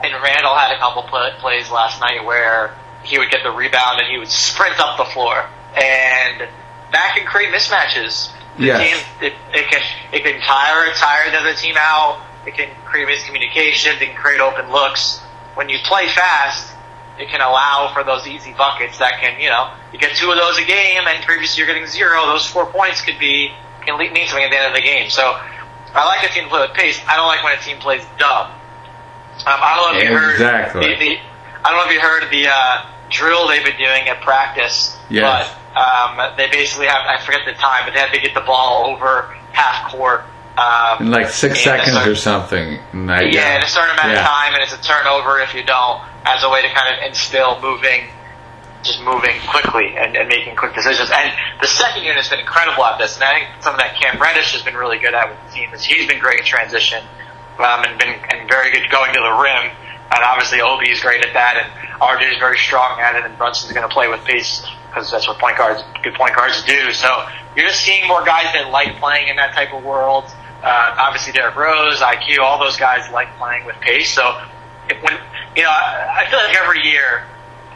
[0.03, 3.99] and Randle had a couple pl- plays last night where he would get the rebound
[3.99, 6.47] and he would sprint up the floor, and
[6.91, 8.31] that can create mismatches.
[8.57, 8.79] The Yes.
[8.81, 9.81] team, it, it can
[10.11, 12.21] it can tire tire the other team out.
[12.45, 14.01] It can create miscommunication.
[14.01, 15.19] It can create open looks.
[15.55, 16.73] When you play fast,
[17.17, 20.37] it can allow for those easy buckets that can, you know, you get two of
[20.37, 22.25] those a game, and previously you're getting zero.
[22.25, 23.51] Those four points could be
[23.85, 25.09] can le- mean something at the end of the game.
[25.09, 25.23] So
[25.93, 26.99] I like a team to play with pace.
[27.07, 28.51] I don't like when a team plays dumb.
[29.49, 30.81] Um, I don't know if you heard Exactly.
[30.93, 31.17] the, the
[31.65, 34.95] I don't know if you heard the uh, drill they've been doing at practice.
[35.09, 35.49] Yes.
[35.73, 38.41] But um, they basically have I forget the time, but they have to get the
[38.41, 40.23] ball over half court.
[40.57, 42.79] Um, In like six seconds certain- or something.
[43.09, 44.19] I- yeah, in a certain amount Yeah.
[44.21, 47.01] of time, and it's a turnover if you don't, as a way to kind of
[47.07, 48.09] instill moving,
[48.83, 51.09] just moving quickly and, and making quick decisions.
[51.11, 51.31] And
[51.61, 54.51] the second unit has been incredible at this, and I think something that Cam Reddish
[54.51, 57.03] has been really good at with the team is he's been great in transition
[57.59, 59.71] um, and been and very good going to the rim.
[60.11, 61.69] And obviously, Obi is great at that, and
[62.01, 65.27] RJ is very strong at it, and Brunson's going to play with pace because that's
[65.27, 66.91] what point guards, good point guards do.
[66.93, 70.25] So you're just seeing more guys that like playing in that type of world.
[70.63, 74.13] Uh, obviously, Derrick Rose, IQ, all those guys like playing with pace.
[74.13, 74.41] So
[74.89, 75.13] if, when
[75.55, 77.25] you know, I, I feel like every year,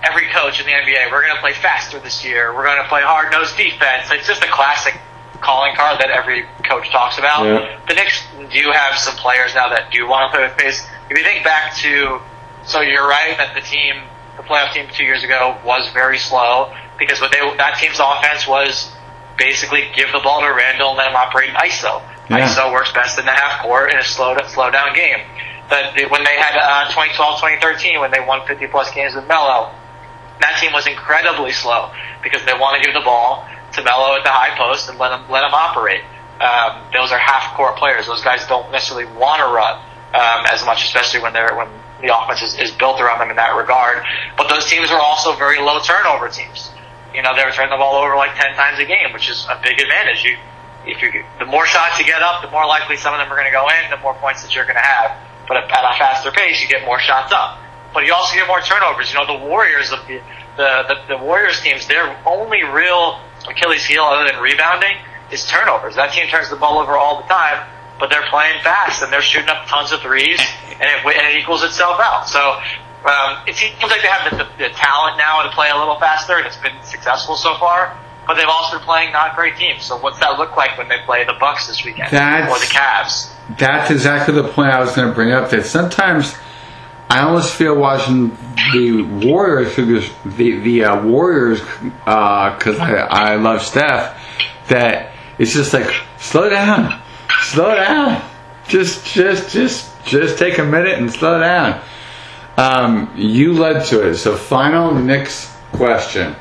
[0.02, 2.54] every coach in the NBA, we're going to play faster this year.
[2.54, 4.10] We're going to play hard nosed defense.
[4.12, 5.00] It's just a classic
[5.42, 7.46] calling card that every coach talks about.
[7.46, 7.80] Yeah.
[7.88, 10.86] The Knicks do have some players now that do want to play with pace.
[11.10, 12.20] If you think back to,
[12.66, 14.04] so you're right that the team,
[14.38, 18.48] the playoff team two years ago was very slow because what they that team's offense
[18.48, 18.92] was
[19.38, 22.02] basically give the ball to Randle and let him operate in ISO.
[22.30, 22.48] Yeah.
[22.48, 25.20] ISO works best in the half court in a slow slow down game.
[25.70, 29.72] But when they had uh, 2012, 2013, when they won 50 plus games with Melo,
[30.42, 31.92] that team was incredibly slow
[32.22, 35.12] because they want to give the ball to Melo at the high post and let
[35.12, 36.02] him let him operate.
[36.40, 38.08] Um, those are half court players.
[38.08, 39.78] Those guys don't necessarily want to run
[40.14, 41.70] um, as much, especially when they're when
[42.02, 44.04] the offense is, is built around them in that regard.
[44.38, 46.70] But those teams are also very low turnover teams.
[47.16, 49.60] You know, they're turning the ball over like ten times a game, which is a
[49.64, 50.24] big advantage.
[50.24, 50.38] You,
[50.86, 53.38] if you, the more shots you get up, the more likely some of them are
[53.38, 55.16] going to go in, the more points that you're going to have.
[55.48, 57.60] But at a faster pace, you get more shots up.
[57.94, 59.14] But you also get more turnovers.
[59.14, 60.20] You know, the Warriors of the
[60.58, 64.96] the, the, the Warriors teams, their only real Achilles heel other than rebounding
[65.32, 65.96] is turnovers.
[65.96, 67.68] That team turns the ball over all the time,
[68.00, 71.40] but they're playing fast and they're shooting up tons of threes, and it, and it
[71.40, 72.28] equals itself out.
[72.28, 72.60] So
[73.06, 76.00] um, it seems like they have the, the, the talent now to play a little
[76.00, 77.98] faster, and it's been successful so far.
[78.26, 79.84] But they've also been playing not great teams.
[79.84, 82.72] So what's that look like when they play the Bucks this weekend That's- or the
[82.72, 83.30] Cavs?
[83.58, 85.50] That's exactly the point I was going to bring up.
[85.50, 86.34] That sometimes
[87.10, 88.36] I almost feel watching
[88.74, 94.20] the Warriors, because the the uh, Warriors, because I I love Steph,
[94.70, 97.00] that it's just like slow down,
[97.42, 98.24] slow down,
[98.68, 101.82] just just just just take a minute and slow down.
[102.58, 104.16] Um, you led to it.
[104.18, 106.36] So final Knicks question: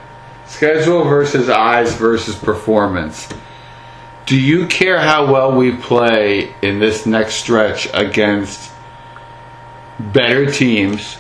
[0.47, 3.29] schedule versus eyes versus performance.
[4.25, 8.72] Do you care how well we play in this next stretch against
[10.13, 11.17] better teams?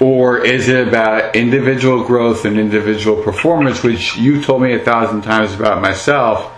[0.00, 5.22] Or is it about individual growth and individual performance, which you told me a thousand
[5.22, 6.52] times about myself?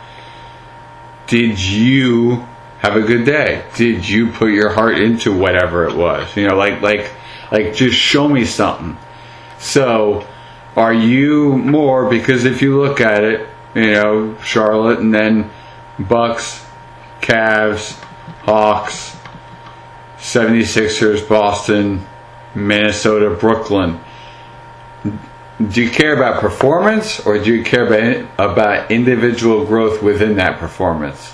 [1.26, 2.46] Did you
[2.78, 3.64] have a good day?
[3.74, 6.34] Did you put your heart into whatever it was?
[6.36, 7.12] You know, like like
[7.52, 8.96] like just show me something.
[9.58, 10.26] So,
[10.74, 15.50] are you more because if you look at it, you know, Charlotte and then
[15.98, 16.64] Bucks,
[17.20, 18.02] Cavs,
[18.42, 19.16] Hawks,
[20.18, 22.06] 76ers, Boston,
[22.54, 24.00] Minnesota, Brooklyn.
[25.04, 30.58] Do you care about performance or do you care about about individual growth within that
[30.58, 31.32] performance?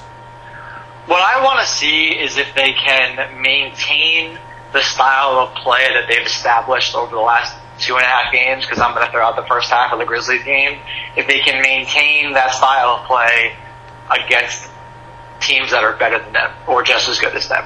[1.07, 4.39] What I want to see is if they can maintain
[4.73, 8.65] the style of play that they've established over the last two and a half games,
[8.65, 10.79] because I'm going to throw out the first half of the Grizzlies game.
[11.17, 13.57] If they can maintain that style of play
[14.11, 14.69] against
[15.43, 17.65] teams that are better than them or just as good as them?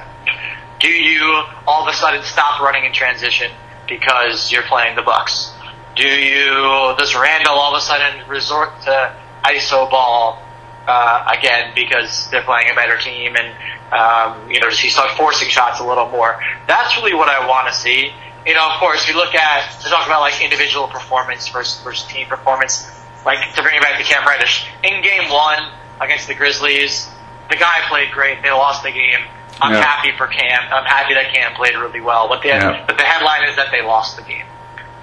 [0.79, 3.51] Do you all of a sudden stop running in transition
[3.87, 5.51] because you're playing the Bucks?
[5.95, 10.43] Do you does Randle all of a sudden resort to iso ball
[10.87, 13.55] uh, again because they're playing a better team and
[13.91, 16.39] um, you know does he start forcing shots a little more?
[16.67, 18.13] That's really what I want to see.
[18.45, 22.07] You know, of course, you look at to talk about like individual performance versus, versus
[22.07, 22.89] team performance.
[23.25, 27.09] Like to bring it back to Cam Reddish in Game One against the Grizzlies,
[27.49, 28.41] the guy played great.
[28.43, 29.23] They lost the game.
[29.61, 29.81] I'm Yeah.
[29.81, 30.61] happy for Cam.
[30.71, 32.27] I'm happy that Cam played really well.
[32.27, 32.83] But the Yeah.
[32.85, 34.45] but the headline is that they lost the game.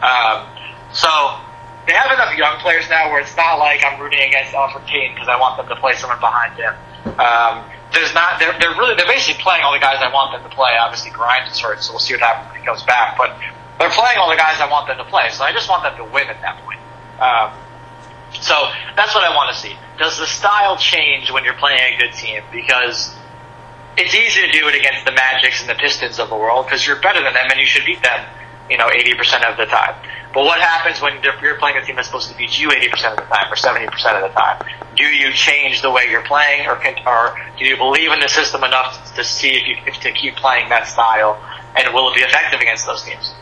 [0.03, 0.47] Um,
[0.93, 1.09] so
[1.87, 5.15] they have enough young players now where it's not like I'm rooting against Elfrid Payton
[5.15, 6.75] because I want them to play someone behind him.
[7.19, 8.39] Um, there's not.
[8.39, 8.95] They're, they're really.
[8.95, 10.77] They're basically playing all the guys I want them to play.
[10.79, 13.17] Obviously, Grimes is hurt, so we'll see what happens when he comes back.
[13.17, 13.37] But
[13.79, 15.29] they're playing all the guys I want them to play.
[15.31, 16.81] So I just want them to win at that point.
[17.21, 17.51] Um,
[18.41, 18.55] so
[18.97, 19.77] that's what I want to see.
[19.99, 22.43] Does the style change when you're playing a good team?
[22.53, 23.15] Because
[23.97, 26.87] it's easy to do it against the Magics and the Pistons of the world because
[26.87, 28.27] you're better than them and you should beat them,
[28.69, 29.95] you know, 80% of the time.
[30.35, 33.17] But what happens when you're playing a team that's supposed to beat you 80% of
[33.17, 34.67] the time or 70% of the time?
[34.97, 38.29] Do you change the way you're playing or, can, or do you believe in the
[38.29, 41.41] system enough to see if you if to keep playing that style
[41.77, 43.33] and will it be effective against those teams?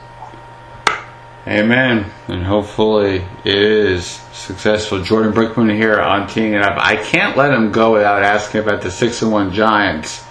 [1.47, 2.11] Amen.
[2.29, 5.03] And hopefully it is successful.
[5.03, 6.79] Jordan Brickman here on Teeing It Up.
[6.79, 10.25] I can't let him go without asking about the 6 and 1 Giants.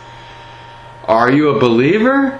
[1.03, 2.39] Are you a believer?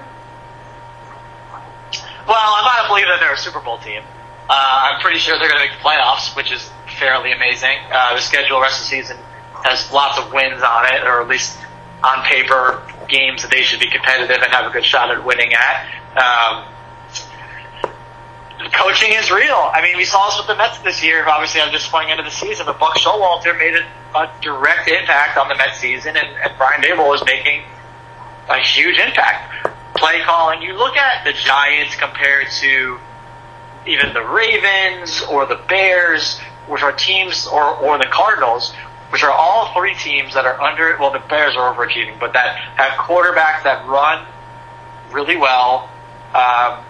[2.26, 4.02] Well, I'm not a believer that they're a Super Bowl team.
[4.48, 7.76] Uh, I'm pretty sure they're going to make the playoffs, which is fairly amazing.
[7.92, 9.18] Uh, the schedule rest of the season
[9.64, 11.58] has lots of wins on it, or at least
[12.02, 15.52] on paper, games that they should be competitive and have a good shot at winning
[15.52, 15.86] at.
[16.16, 16.64] Um,
[18.70, 19.70] coaching is real.
[19.72, 21.26] I mean, we saw this with the Mets this year.
[21.26, 25.38] Obviously, I'm just playing into the season, but Buck Showalter made a, a direct impact
[25.38, 27.62] on the Mets season, and, and Brian Daboll is making
[28.48, 29.68] a huge impact.
[29.96, 30.62] Play calling.
[30.62, 32.98] You look at the Giants compared to
[33.86, 38.72] even the Ravens or the Bears, which are teams, or, or the Cardinals,
[39.10, 42.56] which are all three teams that are under, well, the Bears are overachieving, but that
[42.56, 44.26] have quarterbacks that run
[45.10, 45.90] really well,
[46.34, 46.82] um,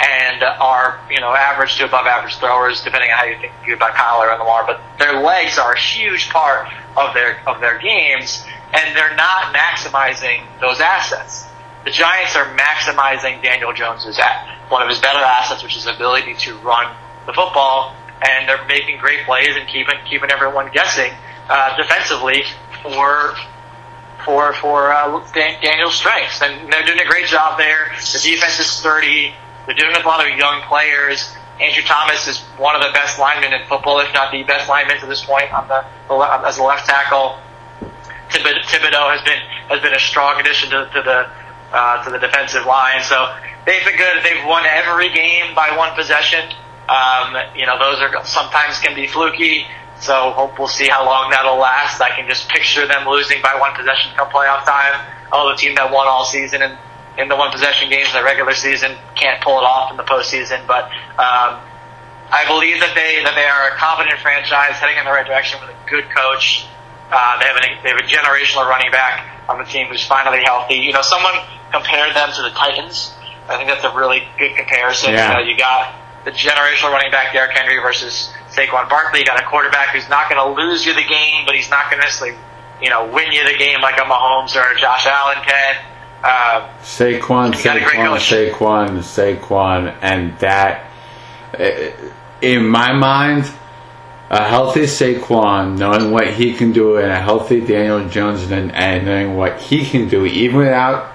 [0.00, 3.74] and are, you know, average to above average throwers, depending on how you think you
[3.74, 7.78] about Kyler and Lamar, but their legs are a huge part of their, of their
[7.78, 11.46] games, and they're not maximizing those assets.
[11.84, 16.34] The Giants are maximizing Daniel Jones's at one of his better assets, which is ability
[16.34, 16.94] to run
[17.26, 21.12] the football, and they're making great plays and keeping keeping everyone guessing
[21.48, 22.44] uh, defensively
[22.82, 23.34] for
[24.24, 27.92] for for uh, Daniel's strengths, and they're doing a great job there.
[28.12, 29.34] The defense is sturdy.
[29.70, 31.30] They're doing with a lot of young players.
[31.60, 34.98] Andrew Thomas is one of the best linemen in football, if not the best lineman
[34.98, 37.38] to this point on the, the as a left tackle.
[38.30, 41.30] Thibod- Thibodeaux has been has been a strong addition to, to the
[41.70, 43.00] uh, to the defensive line.
[43.04, 43.32] So
[43.64, 44.24] they've been good.
[44.24, 46.50] They've won every game by one possession.
[46.88, 49.66] Um, you know, those are sometimes can be fluky.
[50.00, 52.00] So hope we'll see how long that'll last.
[52.00, 54.98] I can just picture them losing by one possession come playoff time.
[55.30, 56.76] Oh, the team that won all season and
[57.18, 60.04] in the one possession games in the regular season can't pull it off in the
[60.04, 60.66] postseason.
[60.66, 60.84] But
[61.18, 61.60] um,
[62.30, 65.58] I believe that they that they are a competent franchise heading in the right direction
[65.60, 66.66] with a good coach.
[67.10, 70.40] Uh, they have an, they have a generational running back on the team who's finally
[70.46, 70.78] healthy.
[70.78, 71.34] You know, someone
[71.72, 73.14] compared them to the Titans.
[73.50, 75.10] I think that's a really good comparison.
[75.10, 75.26] Yeah.
[75.26, 75.94] You, know, you got
[76.24, 79.20] the generational running back Derrick Henry versus Saquon Barkley.
[79.20, 81.90] You got a quarterback who's not going to lose you the game, but he's not
[81.90, 82.38] going to necessarily,
[82.80, 85.74] you know, win you the game like a Mahomes or a Josh Allen can.
[86.22, 88.52] Um, Saquon, You got a great Saquon.
[88.52, 90.90] Saquon, Saquon, and that,
[91.54, 91.92] eh,
[92.42, 93.50] in my mind,
[94.28, 99.06] a healthy Saquon, knowing what he can do, and a healthy Daniel Jones, and, and
[99.06, 101.10] knowing what he can do, even without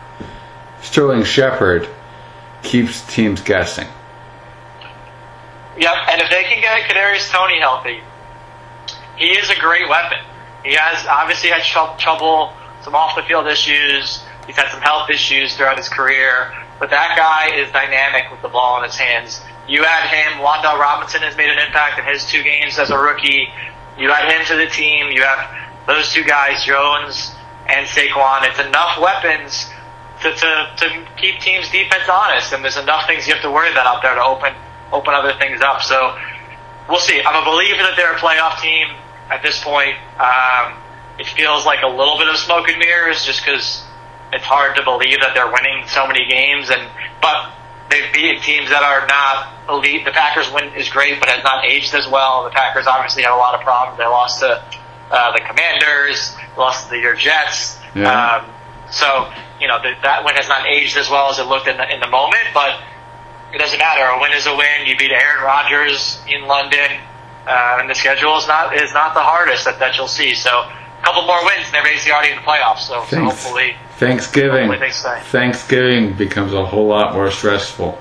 [0.81, 1.87] Sterling Shepard,
[2.63, 3.87] keeps teams guessing.
[5.77, 8.01] Yep, and if they can get Kadarius Toney healthy,
[9.17, 10.17] he is a great weapon.
[10.63, 14.23] He has obviously had trou- trouble, some off the field issues.
[14.47, 18.49] He's had some health issues throughout his career, but that guy is dynamic with the
[18.49, 19.41] ball in his hands.
[19.67, 22.97] You add him, Wan'Dale Robinson has made an impact in his two games as a
[22.97, 23.49] rookie.
[23.97, 25.11] You add him to the team.
[25.11, 25.49] You have
[25.87, 27.33] those two guys, Jones
[27.67, 28.47] and Saquon.
[28.47, 29.69] It's enough weapons
[30.21, 33.71] to, to, to keep teams' defense honest, and there's enough things you have to worry
[33.71, 34.53] about out there to open
[34.91, 35.81] open other things up.
[35.81, 36.17] So
[36.87, 37.21] we'll see.
[37.21, 38.87] I'm a believer that they're a playoff team
[39.29, 39.97] at this point.
[40.19, 40.77] Um,
[41.17, 43.84] it feels like a little bit of smoke and mirrors, just because
[44.35, 46.89] it's hard to believe that they're winning so many games, and
[47.21, 47.51] but
[47.89, 50.05] they've beaten teams that are not elite.
[50.05, 52.43] The Packers win is great, but has not aged as well.
[52.43, 53.97] The Packers obviously have a lot of problems.
[53.97, 54.63] They lost to
[55.11, 57.79] uh, the Commanders, lost to your Jets.
[57.95, 58.11] Yeah.
[58.11, 58.51] Um,
[58.91, 61.77] so you know th- that win has not aged as well as it looked in
[61.77, 62.81] the in the moment, but
[63.53, 64.03] it doesn't matter.
[64.03, 64.85] A win is a win.
[64.85, 66.91] You beat Aaron Rodgers in London,
[67.47, 70.33] uh, and the schedule is not is not the hardest that, that you'll see.
[70.33, 72.79] So a couple more wins, and they're basically already in the playoffs.
[72.79, 74.67] So, so hopefully, Thanksgiving.
[74.67, 75.19] Hopefully they stay.
[75.25, 77.97] Thanksgiving becomes a whole lot more stressful.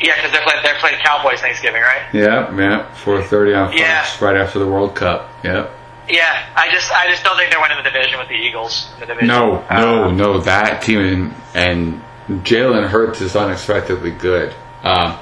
[0.00, 2.02] yeah, because they're playing they're playing Cowboys Thanksgiving, right?
[2.12, 2.94] Yep, yep.
[2.96, 4.06] Four thirty on Fox, Yeah.
[4.24, 5.30] right after the World Cup.
[5.44, 5.70] Yep.
[6.08, 8.90] Yeah, I just I just don't think they're winning the division with the Eagles.
[8.94, 9.28] in The division.
[9.28, 10.40] No, Uh, no, no.
[10.40, 14.54] That team and, and Jalen Hurts is unexpectedly good.
[14.82, 15.16] Um,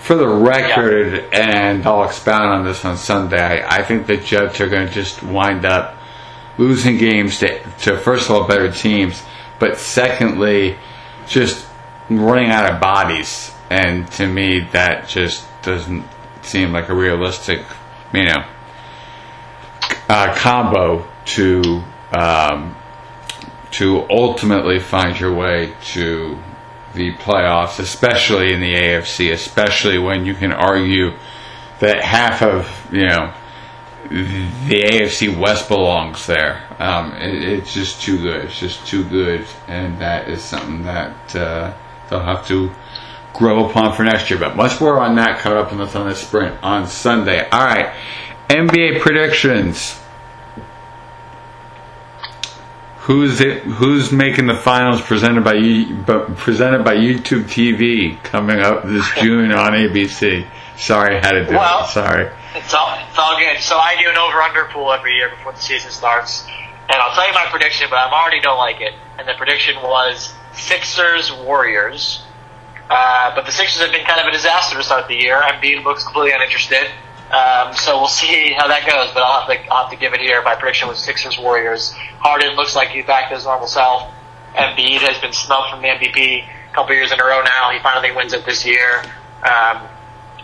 [0.00, 3.62] for the record, and I'll expound on this on Sunday.
[3.66, 5.96] I think the Jets are going to just wind up
[6.60, 9.22] losing games to, to first of all better teams,
[9.58, 10.76] but secondly,
[11.26, 11.66] just
[12.10, 13.52] running out of bodies.
[13.70, 16.04] And to me, that just doesn't
[16.42, 17.64] seem like a realistic,
[18.12, 18.44] you know,
[20.08, 21.82] uh, combo to
[22.12, 22.76] um,
[23.70, 26.36] to ultimately find your way to
[26.92, 31.12] the playoffs, especially in the AFC, especially when you can argue
[31.78, 33.32] that half of you know
[34.08, 36.62] the AFC West belongs there.
[36.78, 38.46] Um, it, it's just too good.
[38.46, 41.74] It's just too good, and that is something that uh,
[42.08, 42.70] they'll have to
[43.32, 44.38] grow upon for next year.
[44.38, 47.48] But much more on that coming up in the Thunder Sprint on Sunday.
[47.50, 47.94] All right,
[48.48, 50.00] NBA predictions.
[53.00, 53.62] Who's it?
[53.62, 55.00] Who's making the finals?
[55.00, 55.54] Presented by
[56.36, 60.46] presented by YouTube TV coming up this June on ABC.
[60.80, 61.88] Sorry, I had to do Well- it.
[61.88, 62.30] Sorry.
[62.54, 63.58] It's all, it's all good.
[63.60, 66.46] So I do an over-under pool every year before the season starts.
[66.88, 68.94] And I'll tell you my prediction, but I already don't like it.
[69.18, 72.22] And the prediction was Sixers Warriors.
[72.88, 75.40] Uh, but the Sixers have been kind of a disaster to start the year.
[75.40, 76.88] Embiid looks completely uninterested.
[77.30, 80.14] Um, so we'll see how that goes, but I'll have to, I'll have to give
[80.14, 80.42] it here.
[80.42, 81.92] My prediction was Sixers Warriors.
[82.18, 84.10] Harden looks like he's back to his normal self.
[84.56, 87.70] Embiid has been snubbed from the MVP a couple years in a row now.
[87.70, 89.04] He finally wins it this year.
[89.44, 89.86] Um,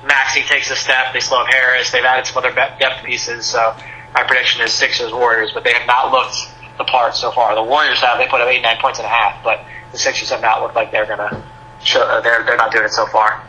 [0.07, 1.13] Maxey takes a step.
[1.13, 1.91] They slow up Harris.
[1.91, 3.47] They've added some other depth pieces.
[3.47, 3.75] So
[4.15, 7.55] my prediction is Sixers Warriors, but they have not looked the part so far.
[7.55, 8.19] The Warriors have.
[8.19, 10.75] They put up eight nine points and a half, but the Sixers have not looked
[10.75, 11.43] like they're gonna.
[11.83, 13.43] Show, uh, they're they're not doing it so far.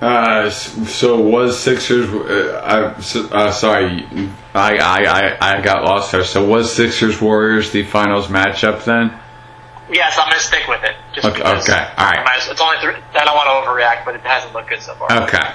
[0.00, 2.08] Uh, so was Sixers?
[2.08, 4.06] Uh, I, uh, sorry,
[4.52, 6.24] I, I, I, I got lost there.
[6.24, 9.18] So was Sixers Warriors the finals matchup then?
[9.92, 10.96] Yes, I'm gonna stick with it.
[11.12, 11.48] Just Okay, okay,
[11.98, 12.18] all right.
[12.18, 12.94] I might as- It's only three.
[13.14, 15.12] I don't want to overreact, but it hasn't looked good so far.
[15.24, 15.50] Okay.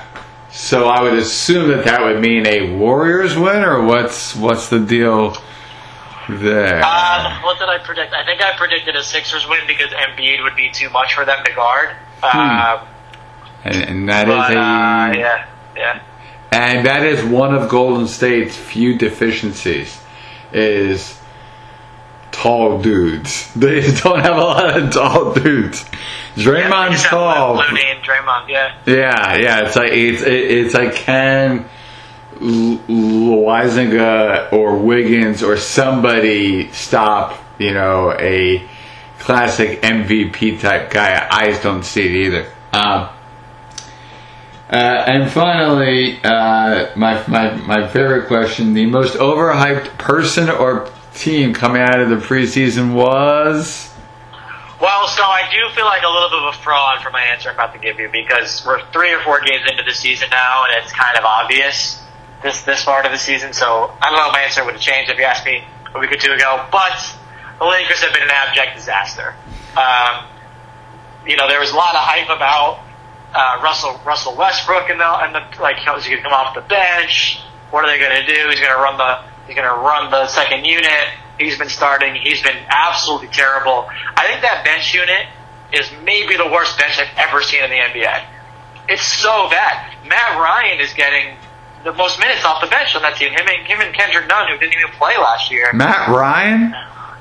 [0.49, 4.79] So I would assume that that would mean a Warriors win, or what's what's the
[4.79, 5.35] deal
[6.29, 6.81] there?
[6.83, 8.13] Uh, what did I predict?
[8.13, 11.43] I think I predicted a Sixers win because Embiid would be too much for them
[11.43, 11.89] to guard.
[12.23, 12.85] Uh,
[13.63, 15.99] and, and that is but a uh, yeah, yeah.
[16.51, 19.99] and that is one of Golden State's few deficiencies
[20.53, 21.16] is
[22.37, 23.51] tall dudes.
[23.55, 25.83] They don't have a lot of tall dudes.
[26.35, 27.55] Draymond's have tall.
[27.55, 28.75] Looney and Draymond, yeah.
[28.85, 29.65] Yeah, yeah.
[29.65, 31.65] It's like it's it, it's like can
[32.35, 38.67] L- Loizinga or Wiggins or somebody stop you know a
[39.19, 41.27] classic MVP type guy.
[41.29, 42.45] I just don't see it either.
[42.71, 43.09] Um,
[44.69, 51.53] uh, and finally, uh, my, my my favorite question: the most overhyped person or team
[51.53, 53.93] coming out of the preseason was.
[54.79, 57.49] Well, so I do feel like a little bit of a fraud for my answer
[57.49, 60.65] I'm about to give you because we're three or four games into the season now,
[60.65, 62.01] and it's kind of obvious
[62.43, 63.53] this this part of the season.
[63.53, 65.63] So I don't know if my answer would have changed if you asked me
[65.95, 66.65] a week or two ago.
[66.71, 66.93] But
[67.57, 69.33] the Lakers have been an abject disaster.
[69.75, 70.25] Um,
[71.25, 72.85] you know, there was a lot of hype about
[73.33, 75.77] uh, Russell Russell Westbrook and the and the like.
[75.97, 77.41] Is he going to come off the bench?
[77.71, 78.47] What are they going to do?
[78.49, 81.07] He's going to run the he's going to run the second unit.
[81.39, 82.15] He's been starting.
[82.15, 83.87] He's been absolutely terrible.
[84.15, 85.25] I think that bench unit
[85.73, 88.23] is maybe the worst bench I've ever seen in the NBA.
[88.89, 89.93] It's so bad.
[90.07, 91.35] Matt Ryan is getting
[91.83, 93.31] the most minutes off the bench on that team.
[93.31, 95.71] Him and him and Kendrick Nunn, who didn't even play last year.
[95.73, 96.73] Matt Ryan,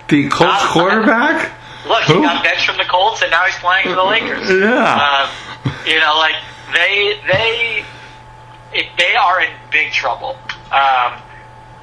[0.09, 1.53] the Colts Uh, quarterback.
[1.87, 4.49] Look, he got benched from the Colts, and now he's playing for the Lakers.
[4.51, 5.29] Yeah.
[5.29, 6.35] Um, you know, like
[6.73, 7.85] they they
[8.99, 10.37] they are in big trouble.
[10.73, 11.21] Um,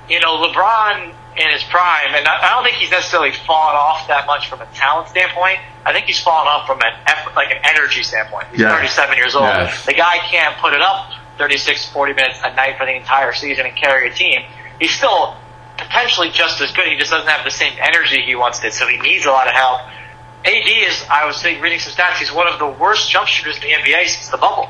[0.10, 4.08] you know, LeBron in his prime, and I, I don't think he's necessarily fallen off
[4.08, 5.60] that much from a talent standpoint.
[5.86, 8.48] I think he's fallen off from an effort, like an energy standpoint.
[8.52, 8.72] He's Yes.
[8.96, 9.46] 37 years old.
[9.46, 9.86] Yes.
[9.86, 13.66] The guy can't put it up 36, 40 minutes a night for the entire season
[13.66, 14.44] and carry a team.
[14.80, 15.36] He's still
[15.78, 16.86] potentially just as good.
[16.88, 19.48] He just doesn't have the same energy he once did, so he needs a lot
[19.48, 19.82] of help.
[20.46, 23.62] AD is, I was reading some stats, he's one of the worst jump shooters in
[23.64, 24.70] the NBA since the bubble.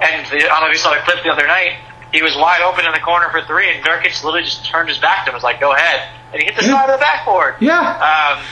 [0.00, 1.74] And the, I don't know if you saw the clip the other night.
[2.12, 4.98] He was wide open in the corner for three, and Nurkic literally just turned his
[4.98, 5.34] back to him.
[5.34, 6.72] Was like, "Go ahead," and he hit the Yeah.
[6.80, 7.54] side of the backboard.
[7.60, 8.34] Yeah.
[8.36, 8.44] Um,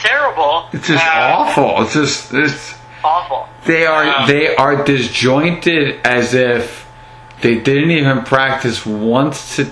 [0.00, 0.68] terrible.
[0.72, 1.82] It's just Uh, awful.
[1.82, 3.48] It's just it's Awful.
[3.66, 6.86] they are Um, they are disjointed as if
[7.42, 9.70] they didn't even practice once to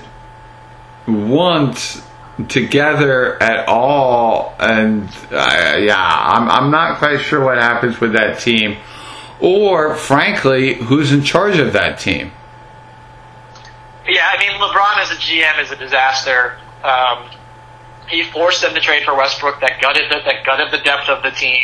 [1.06, 2.02] once
[2.48, 8.40] together at all and uh, yeah I'm I'm not quite sure what happens with that
[8.40, 8.76] team
[9.40, 12.32] or frankly who's in charge of that team
[14.06, 16.58] Yeah, I mean, LeBron as a GM is a disaster.
[16.82, 17.30] Um,
[18.08, 19.60] he forced them to trade for Westbrook.
[19.60, 21.62] That gutted the, that gutted the depth of the team.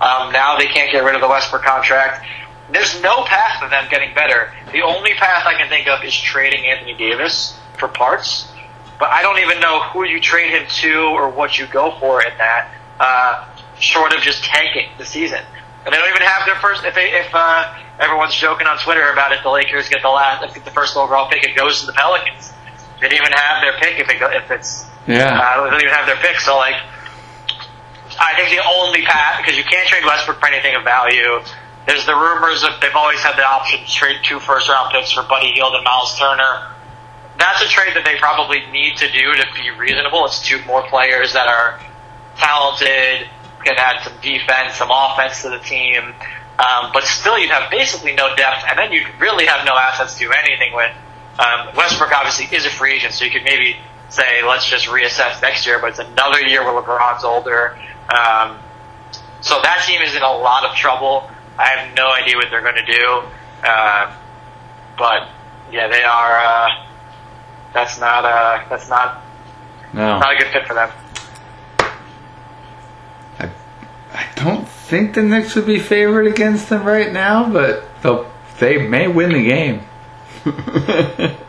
[0.00, 2.26] Um, now they can't get rid of the Westbrook contract.
[2.70, 4.52] There's no path to them getting better.
[4.72, 8.52] The only path I can think of is trading Anthony Davis for parts.
[8.98, 12.20] But I don't even know who you trade him to or what you go for
[12.20, 13.48] in that, uh,
[13.78, 15.44] short of just tanking the season.
[15.88, 16.84] And they don't even have their first.
[16.84, 20.44] If they, if uh, everyone's joking on Twitter about it, the Lakers get the last,
[20.52, 22.52] get the first overall pick, it goes to the Pelicans.
[23.00, 25.80] They didn't even have their pick if it go, if it's yeah uh, they don't
[25.80, 26.40] even have their pick.
[26.40, 26.76] So like,
[28.20, 31.40] I think the only path because you can't trade Westbrook for anything of value.
[31.86, 35.12] There's the rumors that they've always had the option to trade two first round picks
[35.12, 36.68] for Buddy Hield and Miles Turner.
[37.38, 40.26] That's a trade that they probably need to do to be reasonable.
[40.26, 41.80] It's two more players that are
[42.36, 43.30] talented,
[43.68, 46.14] can add some defense, some offense to the team.
[46.58, 50.14] Um, but still, you'd have basically no depth, and then you'd really have no assets
[50.14, 50.90] to do anything with.
[51.38, 53.76] Um, Westbrook obviously is a free agent, so you could maybe
[54.08, 57.78] say, let's just reassess next year, but it's another year where LeBron's older.
[58.08, 58.58] Um,
[59.40, 61.30] so that team is in a lot of trouble.
[61.58, 63.22] I have no idea what they're going to do.
[63.62, 64.14] Uh,
[64.96, 65.28] but
[65.70, 66.38] yeah, they are.
[66.38, 66.68] Uh,
[67.72, 68.24] that's not.
[68.24, 69.22] Uh, that's not
[69.92, 70.90] no not a good fit for them.
[73.38, 73.50] I,
[74.12, 78.86] I don't think the Knicks would be favored against them right now but they'll they
[78.86, 79.82] may win the game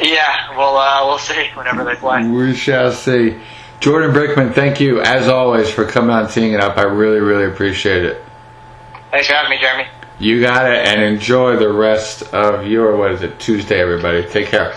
[0.00, 2.26] Yeah, well, uh, we'll see whenever they play.
[2.28, 3.38] We shall see.
[3.80, 6.78] Jordan Brickman, thank you as always for coming on Teeing It Up.
[6.78, 8.24] I really, really appreciate it.
[9.10, 9.88] Thanks for having me, Jeremy.
[10.18, 14.24] You got it, and enjoy the rest of your, what is it, Tuesday, everybody.
[14.28, 14.76] Take care.